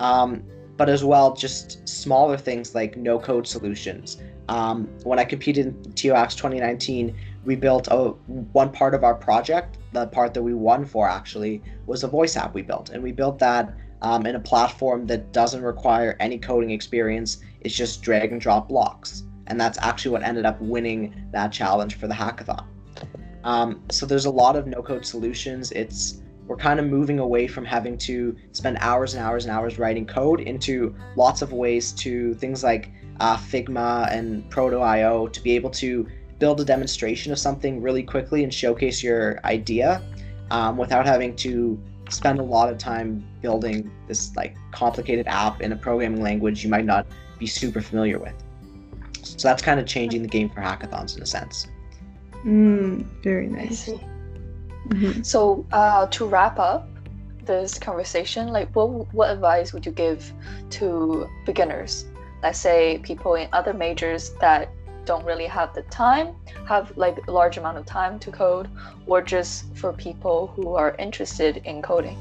Um, 0.00 0.42
but 0.76 0.88
as 0.88 1.04
well, 1.04 1.34
just 1.34 1.88
smaller 1.88 2.36
things 2.36 2.74
like 2.74 2.96
no 2.96 3.18
code 3.18 3.46
solutions. 3.46 4.20
Um, 4.48 4.88
when 5.04 5.18
I 5.18 5.24
competed 5.24 5.66
in 5.66 5.74
TOHacks 5.92 6.34
2019, 6.34 7.06
we 7.06 7.16
built 7.54 7.88
a 7.90 8.10
one 8.52 8.70
part 8.70 8.94
of 8.94 9.04
our 9.04 9.14
project. 9.14 9.78
The 9.92 10.06
part 10.06 10.34
that 10.34 10.42
we 10.42 10.54
won 10.54 10.84
for 10.84 11.08
actually 11.08 11.62
was 11.86 12.02
a 12.02 12.08
voice 12.08 12.36
app 12.36 12.54
we 12.54 12.62
built, 12.62 12.90
and 12.90 13.02
we 13.02 13.12
built 13.12 13.38
that 13.38 13.74
um, 14.02 14.26
in 14.26 14.34
a 14.36 14.40
platform 14.40 15.06
that 15.06 15.32
doesn't 15.32 15.62
require 15.62 16.16
any 16.20 16.38
coding 16.38 16.70
experience. 16.70 17.38
It's 17.60 17.74
just 17.74 18.02
drag 18.02 18.32
and 18.32 18.40
drop 18.40 18.68
blocks 18.68 19.24
and 19.46 19.60
that's 19.60 19.78
actually 19.78 20.12
what 20.12 20.22
ended 20.22 20.46
up 20.46 20.60
winning 20.60 21.14
that 21.32 21.52
challenge 21.52 21.96
for 21.96 22.06
the 22.06 22.14
hackathon. 22.14 22.64
Um, 23.44 23.82
so 23.90 24.06
there's 24.06 24.24
a 24.24 24.30
lot 24.30 24.56
of 24.56 24.66
no-code 24.66 25.04
solutions. 25.04 25.70
It's 25.72 26.20
we're 26.46 26.56
kind 26.56 26.78
of 26.78 26.86
moving 26.86 27.18
away 27.20 27.46
from 27.46 27.64
having 27.64 27.96
to 27.98 28.36
spend 28.52 28.76
hours 28.80 29.14
and 29.14 29.22
hours 29.22 29.46
and 29.46 29.52
hours 29.52 29.78
writing 29.78 30.06
code 30.06 30.40
into 30.40 30.94
lots 31.16 31.40
of 31.40 31.52
ways 31.52 31.92
to 31.92 32.34
things 32.34 32.62
like 32.62 32.90
uh, 33.20 33.36
Figma 33.36 34.12
and 34.12 34.48
Proto.io 34.50 35.26
to 35.28 35.40
be 35.42 35.52
able 35.52 35.70
to 35.70 36.06
build 36.44 36.60
a 36.60 36.64
demonstration 36.76 37.32
of 37.32 37.38
something 37.38 37.80
really 37.80 38.02
quickly 38.02 38.44
and 38.44 38.52
showcase 38.52 39.02
your 39.02 39.40
idea 39.46 40.02
um, 40.50 40.76
without 40.76 41.06
having 41.06 41.34
to 41.34 41.80
spend 42.10 42.38
a 42.38 42.42
lot 42.42 42.68
of 42.68 42.76
time 42.76 43.26
building 43.40 43.90
this 44.08 44.36
like 44.36 44.54
complicated 44.70 45.26
app 45.26 45.62
in 45.62 45.72
a 45.72 45.76
programming 45.76 46.20
language 46.20 46.62
you 46.62 46.68
might 46.68 46.84
not 46.84 47.06
be 47.38 47.46
super 47.46 47.80
familiar 47.80 48.18
with. 48.18 48.34
So 49.22 49.48
that's 49.48 49.62
kind 49.62 49.80
of 49.80 49.86
changing 49.86 50.20
the 50.20 50.28
game 50.28 50.50
for 50.50 50.60
hackathons 50.60 51.16
in 51.16 51.22
a 51.22 51.26
sense. 51.26 51.66
Mm, 52.44 53.06
very 53.22 53.46
nice. 53.46 53.88
Mm-hmm. 54.88 55.22
So 55.22 55.64
uh, 55.72 56.08
to 56.08 56.26
wrap 56.26 56.58
up 56.58 56.90
this 57.46 57.78
conversation, 57.78 58.48
like 58.48 58.68
what 58.76 58.88
what 59.14 59.30
advice 59.30 59.72
would 59.72 59.86
you 59.86 59.92
give 59.92 60.30
to 60.76 61.26
beginners? 61.46 62.04
Let's 62.42 62.58
say 62.58 63.00
people 63.02 63.34
in 63.36 63.48
other 63.54 63.72
majors 63.72 64.34
that 64.42 64.68
don't 65.04 65.24
really 65.24 65.46
have 65.46 65.74
the 65.74 65.82
time, 65.82 66.34
have 66.66 66.96
like 66.96 67.18
a 67.28 67.30
large 67.30 67.56
amount 67.56 67.78
of 67.78 67.86
time 67.86 68.18
to 68.20 68.30
code, 68.30 68.68
or 69.06 69.22
just 69.22 69.74
for 69.76 69.92
people 69.92 70.48
who 70.54 70.74
are 70.74 70.94
interested 70.98 71.58
in 71.64 71.82
coding. 71.82 72.18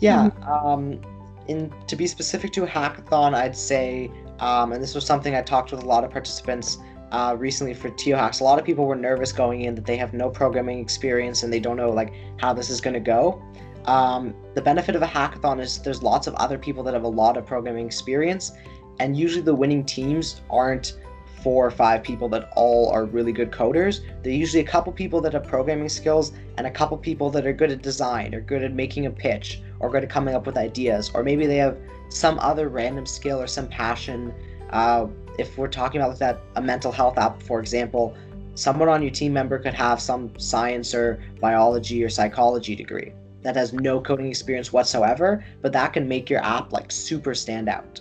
Yeah. 0.00 0.30
Um, 0.46 1.00
in 1.48 1.72
to 1.86 1.96
be 1.96 2.06
specific 2.06 2.52
to 2.52 2.64
a 2.64 2.66
hackathon, 2.66 3.34
I'd 3.34 3.56
say 3.56 4.10
um, 4.40 4.72
and 4.72 4.82
this 4.82 4.94
was 4.94 5.04
something 5.04 5.34
I 5.34 5.42
talked 5.42 5.72
with 5.72 5.82
a 5.82 5.86
lot 5.86 6.04
of 6.04 6.10
participants 6.10 6.78
uh, 7.10 7.34
recently 7.38 7.74
for 7.74 7.90
TOHacks. 7.90 8.40
A 8.40 8.44
lot 8.44 8.58
of 8.58 8.64
people 8.64 8.86
were 8.86 8.96
nervous 8.96 9.32
going 9.32 9.62
in 9.62 9.74
that 9.74 9.86
they 9.86 9.96
have 9.96 10.12
no 10.12 10.30
programming 10.30 10.78
experience 10.78 11.42
and 11.42 11.52
they 11.52 11.60
don't 11.60 11.76
know 11.76 11.90
like 11.90 12.12
how 12.36 12.52
this 12.52 12.70
is 12.70 12.80
going 12.80 12.94
to 12.94 13.00
go. 13.00 13.42
Um, 13.86 14.34
the 14.54 14.60
benefit 14.62 14.94
of 14.94 15.02
a 15.02 15.06
hackathon 15.06 15.60
is 15.60 15.78
there's 15.78 16.02
lots 16.02 16.26
of 16.26 16.34
other 16.34 16.58
people 16.58 16.82
that 16.84 16.94
have 16.94 17.04
a 17.04 17.08
lot 17.08 17.36
of 17.36 17.46
programming 17.46 17.86
experience, 17.86 18.52
and 19.00 19.16
usually 19.16 19.42
the 19.42 19.54
winning 19.54 19.84
teams 19.84 20.42
aren't 20.50 20.98
four 21.42 21.66
or 21.66 21.70
five 21.70 22.02
people 22.02 22.28
that 22.28 22.50
all 22.56 22.90
are 22.90 23.04
really 23.04 23.32
good 23.32 23.50
coders. 23.50 24.00
They're 24.22 24.32
usually 24.32 24.62
a 24.62 24.66
couple 24.66 24.92
people 24.92 25.20
that 25.22 25.32
have 25.32 25.44
programming 25.44 25.88
skills 25.88 26.32
and 26.56 26.66
a 26.66 26.70
couple 26.70 26.96
people 26.96 27.30
that 27.30 27.46
are 27.46 27.52
good 27.52 27.70
at 27.70 27.82
design 27.82 28.34
or 28.34 28.40
good 28.40 28.62
at 28.62 28.72
making 28.72 29.06
a 29.06 29.10
pitch 29.10 29.60
or 29.80 29.90
good 29.90 30.04
at 30.04 30.10
coming 30.10 30.34
up 30.34 30.46
with 30.46 30.56
ideas, 30.56 31.10
or 31.14 31.22
maybe 31.22 31.46
they 31.46 31.56
have 31.56 31.76
some 32.08 32.38
other 32.40 32.68
random 32.68 33.06
skill 33.06 33.40
or 33.40 33.46
some 33.46 33.68
passion. 33.68 34.34
Uh, 34.70 35.06
if 35.38 35.56
we're 35.56 35.68
talking 35.68 36.00
about 36.00 36.18
that, 36.18 36.40
a 36.56 36.60
mental 36.60 36.90
health 36.90 37.16
app, 37.18 37.42
for 37.42 37.60
example, 37.60 38.16
someone 38.54 38.88
on 38.88 39.02
your 39.02 39.12
team 39.12 39.32
member 39.32 39.58
could 39.58 39.74
have 39.74 40.00
some 40.00 40.36
science 40.38 40.94
or 40.94 41.22
biology 41.40 42.02
or 42.02 42.08
psychology 42.08 42.74
degree 42.74 43.12
that 43.42 43.54
has 43.54 43.72
no 43.72 44.00
coding 44.00 44.26
experience 44.26 44.72
whatsoever, 44.72 45.44
but 45.62 45.72
that 45.72 45.92
can 45.92 46.08
make 46.08 46.28
your 46.28 46.42
app 46.42 46.72
like 46.72 46.90
super 46.90 47.34
stand 47.34 47.68
out. 47.68 48.00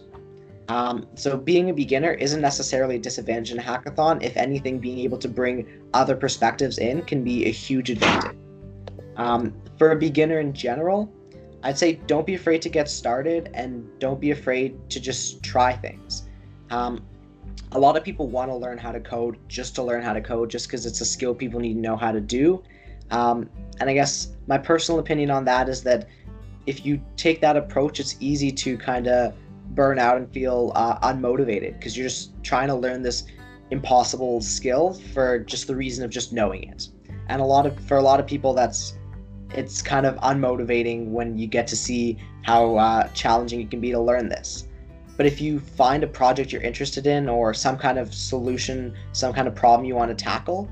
Um, 0.70 1.08
so 1.16 1.38
being 1.38 1.70
a 1.70 1.74
beginner 1.74 2.12
isn't 2.12 2.42
necessarily 2.42 2.98
a 2.98 3.00
disadvantage 3.00 3.52
in 3.52 3.60
a 3.60 3.62
hackathon. 3.62 4.22
If 4.22 4.36
anything, 4.36 4.80
being 4.80 5.00
able 5.00 5.18
to 5.20 5.30
bring 5.30 5.66
other 5.94 6.16
perspectives 6.16 6.78
in 6.78 7.02
can 7.04 7.24
be 7.24 7.46
a 7.46 7.52
huge 7.52 7.90
advantage. 7.90 8.38
Um, 9.16 9.54
for 9.78 9.92
a 9.92 9.96
beginner 9.96 10.40
in 10.40 10.54
general, 10.54 11.12
I'd 11.64 11.78
say 11.78 11.94
don't 12.06 12.26
be 12.26 12.36
afraid 12.36 12.62
to 12.64 12.70
get 12.70 12.90
started 12.90 13.50
and 13.54 13.88
don't 14.00 14.20
be 14.20 14.32
afraid 14.32 14.90
to 14.90 15.00
just 15.00 15.42
try 15.42 15.74
things. 15.74 16.28
Um, 16.70 17.04
a 17.72 17.80
lot 17.80 17.98
of 17.98 18.04
people 18.04 18.28
want 18.28 18.52
to 18.52 18.56
learn 18.56 18.78
how 18.78 18.92
to 18.92 19.00
code 19.00 19.38
just 19.48 19.76
to 19.76 19.84
learn 19.84 20.04
how 20.04 20.14
to 20.14 20.22
code, 20.22 20.50
just 20.50 20.68
because 20.68 20.86
it's 20.86 21.02
a 21.02 21.06
skill 21.06 21.34
people 21.34 21.60
need 21.60 21.74
to 21.74 21.80
know 21.80 21.98
how 21.98 22.12
to 22.12 22.22
do. 22.22 22.62
Um, 23.12 23.50
and 23.80 23.90
I 23.90 23.94
guess 23.94 24.30
my 24.48 24.58
personal 24.58 25.00
opinion 25.00 25.32
on 25.32 25.46
that 25.46 25.70
is 25.70 25.82
that 25.84 26.08
if 26.66 26.86
you 26.86 27.02
take 27.16 27.42
that 27.42 27.56
approach, 27.56 28.00
it's 28.00 28.18
easy 28.20 28.52
to 28.52 28.78
kind 28.78 29.08
of 29.08 29.34
burn 29.78 30.00
out 30.00 30.18
and 30.18 30.30
feel 30.34 30.74
uh, 30.76 31.00
unmotivated 31.08 31.78
because 31.78 31.96
you're 31.96 32.10
just 32.10 32.32
trying 32.44 32.68
to 32.68 32.76
learn 32.76 33.02
this 33.04 33.24
impossible 33.70 34.42
skill 34.42 34.96
for 35.14 35.40
just 35.40 35.68
the 35.68 35.76
reason 35.76 36.04
of 36.04 36.10
just 36.10 36.34
knowing 36.34 36.64
it. 36.64 36.90
And 37.30 37.42
a 37.42 37.46
lot 37.46 37.66
of 37.66 37.80
for 37.82 37.98
a 37.98 38.02
lot 38.02 38.20
of 38.20 38.28
people, 38.28 38.54
that's 38.54 38.98
it's 39.52 39.82
kind 39.82 40.06
of 40.06 40.16
unmotivating 40.18 41.12
when 41.12 41.38
you 41.38 41.48
get 41.48 41.68
to 41.68 41.76
see 41.76 42.18
how 42.42 42.76
uh, 42.76 43.08
challenging 43.10 43.62
it 43.62 43.70
can 43.70 43.80
be 43.80 43.92
to 43.92 44.00
learn 44.00 44.28
this. 44.28 44.68
But 45.16 45.26
if 45.26 45.40
you 45.40 45.60
find 45.60 46.04
a 46.04 46.08
project 46.08 46.52
you're 46.52 46.62
interested 46.62 47.08
in 47.08 47.30
or 47.30 47.54
some 47.54 47.78
kind 47.78 47.98
of 47.98 48.14
solution, 48.14 48.96
some 49.14 49.34
kind 49.34 49.48
of 49.48 49.56
problem 49.56 49.86
you 49.86 49.96
want 49.96 50.16
to 50.16 50.24
tackle, 50.24 50.70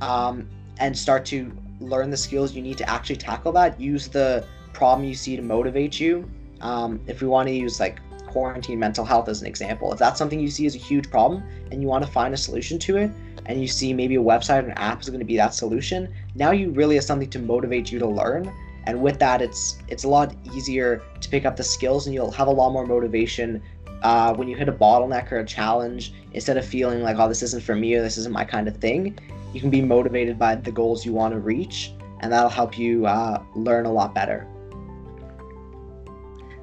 um, 0.00 0.48
and 0.78 0.96
start 0.96 1.24
to 1.26 1.52
learn 1.80 2.10
the 2.10 2.16
skills 2.16 2.54
you 2.54 2.62
need 2.62 2.78
to 2.78 2.88
actually 2.88 3.16
tackle 3.16 3.52
that, 3.52 3.80
use 3.80 4.08
the 4.08 4.44
problem 4.72 5.06
you 5.06 5.14
see 5.14 5.36
to 5.36 5.42
motivate 5.42 5.98
you. 6.00 6.28
Um, 6.60 7.00
if 7.06 7.22
we 7.22 7.28
want 7.28 7.48
to 7.48 7.54
use 7.54 7.78
like 7.78 8.00
quarantine 8.28 8.78
mental 8.78 9.04
health 9.04 9.28
as 9.28 9.40
an 9.40 9.46
example, 9.46 9.92
if 9.92 9.98
that's 9.98 10.18
something 10.18 10.40
you 10.40 10.50
see 10.50 10.66
as 10.66 10.74
a 10.74 10.78
huge 10.78 11.10
problem 11.10 11.42
and 11.70 11.82
you 11.82 11.88
want 11.88 12.04
to 12.04 12.10
find 12.10 12.32
a 12.34 12.36
solution 12.36 12.78
to 12.80 12.96
it, 12.96 13.10
and 13.46 13.60
you 13.60 13.66
see 13.66 13.92
maybe 13.94 14.16
a 14.16 14.22
website 14.22 14.62
or 14.62 14.66
an 14.66 14.78
app 14.78 15.00
is 15.00 15.08
going 15.08 15.20
to 15.20 15.26
be 15.26 15.36
that 15.36 15.54
solution, 15.54 16.12
now 16.34 16.50
you 16.50 16.70
really 16.70 16.94
have 16.96 17.04
something 17.04 17.30
to 17.30 17.38
motivate 17.38 17.90
you 17.90 17.98
to 17.98 18.06
learn. 18.06 18.52
And 18.84 19.02
with 19.02 19.18
that, 19.18 19.42
it's 19.42 19.78
it's 19.88 20.04
a 20.04 20.08
lot 20.08 20.34
easier 20.54 21.02
to 21.20 21.28
pick 21.28 21.44
up 21.44 21.56
the 21.56 21.64
skills, 21.64 22.06
and 22.06 22.14
you'll 22.14 22.30
have 22.30 22.48
a 22.48 22.52
lot 22.52 22.72
more 22.72 22.86
motivation 22.86 23.62
uh, 24.02 24.34
when 24.34 24.48
you 24.48 24.56
hit 24.56 24.68
a 24.68 24.72
bottleneck 24.72 25.30
or 25.32 25.38
a 25.38 25.44
challenge. 25.44 26.14
Instead 26.32 26.56
of 26.56 26.64
feeling 26.64 27.02
like, 27.02 27.16
oh, 27.18 27.28
this 27.28 27.42
isn't 27.42 27.62
for 27.62 27.74
me 27.74 27.94
or 27.94 28.02
this 28.02 28.16
isn't 28.18 28.32
my 28.32 28.44
kind 28.44 28.68
of 28.68 28.76
thing, 28.76 29.18
you 29.52 29.60
can 29.60 29.70
be 29.70 29.82
motivated 29.82 30.38
by 30.38 30.54
the 30.54 30.70
goals 30.70 31.04
you 31.04 31.12
want 31.12 31.32
to 31.34 31.40
reach, 31.40 31.92
and 32.20 32.32
that'll 32.32 32.48
help 32.50 32.78
you 32.78 33.06
uh, 33.06 33.42
learn 33.54 33.86
a 33.86 33.92
lot 33.92 34.14
better. 34.14 34.46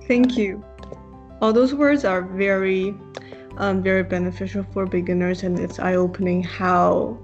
Thank 0.07 0.37
you. 0.37 0.63
All 1.45 1.53
those 1.53 1.75
words 1.75 2.03
are 2.05 2.23
very, 2.23 2.95
um, 3.57 3.83
very 3.83 4.01
beneficial 4.01 4.65
for 4.73 4.87
beginners, 4.87 5.43
and 5.43 5.59
it's 5.59 5.77
eye-opening 5.77 6.41
how 6.41 7.19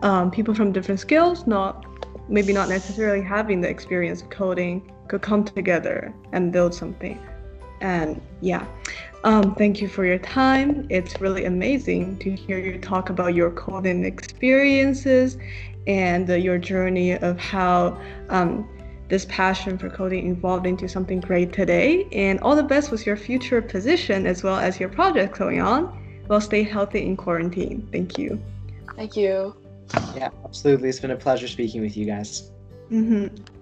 um, 0.00 0.30
people 0.30 0.54
from 0.54 0.72
different 0.72 1.00
skills, 1.00 1.46
not 1.46 1.84
maybe 2.30 2.54
not 2.54 2.70
necessarily 2.70 3.22
having 3.22 3.60
the 3.60 3.68
experience 3.68 4.22
of 4.22 4.30
coding, 4.30 4.90
could 5.08 5.20
come 5.20 5.44
together 5.44 6.14
and 6.32 6.50
build 6.50 6.72
something. 6.72 7.20
And 7.82 8.22
yeah, 8.40 8.66
um, 9.24 9.54
thank 9.56 9.82
you 9.82 9.88
for 9.88 10.06
your 10.06 10.18
time. 10.18 10.86
It's 10.88 11.20
really 11.20 11.44
amazing 11.44 12.20
to 12.20 12.34
hear 12.34 12.58
you 12.58 12.78
talk 12.78 13.10
about 13.10 13.34
your 13.34 13.50
coding 13.50 14.02
experiences 14.06 15.36
and 15.86 16.30
uh, 16.30 16.36
your 16.36 16.56
journey 16.56 17.18
of 17.18 17.38
how 17.38 18.00
um, 18.30 18.66
this 19.08 19.24
passion 19.26 19.78
for 19.78 19.88
coding 19.88 20.30
evolved 20.30 20.66
into 20.66 20.88
something 20.88 21.20
great 21.20 21.52
today. 21.52 22.06
And 22.12 22.40
all 22.40 22.54
the 22.54 22.62
best 22.62 22.90
with 22.90 23.06
your 23.06 23.16
future 23.16 23.62
position 23.62 24.26
as 24.26 24.42
well 24.42 24.56
as 24.56 24.78
your 24.78 24.88
project 24.88 25.38
going 25.38 25.60
on. 25.60 26.24
Well, 26.28 26.40
stay 26.40 26.62
healthy 26.62 27.04
in 27.06 27.16
quarantine. 27.16 27.88
Thank 27.90 28.18
you. 28.18 28.40
Thank 28.96 29.16
you. 29.16 29.54
Yeah, 30.14 30.28
absolutely. 30.44 30.90
It's 30.90 31.00
been 31.00 31.12
a 31.12 31.16
pleasure 31.16 31.48
speaking 31.48 31.80
with 31.80 31.96
you 31.96 32.04
guys. 32.04 32.50
Mm-hmm. 32.90 33.57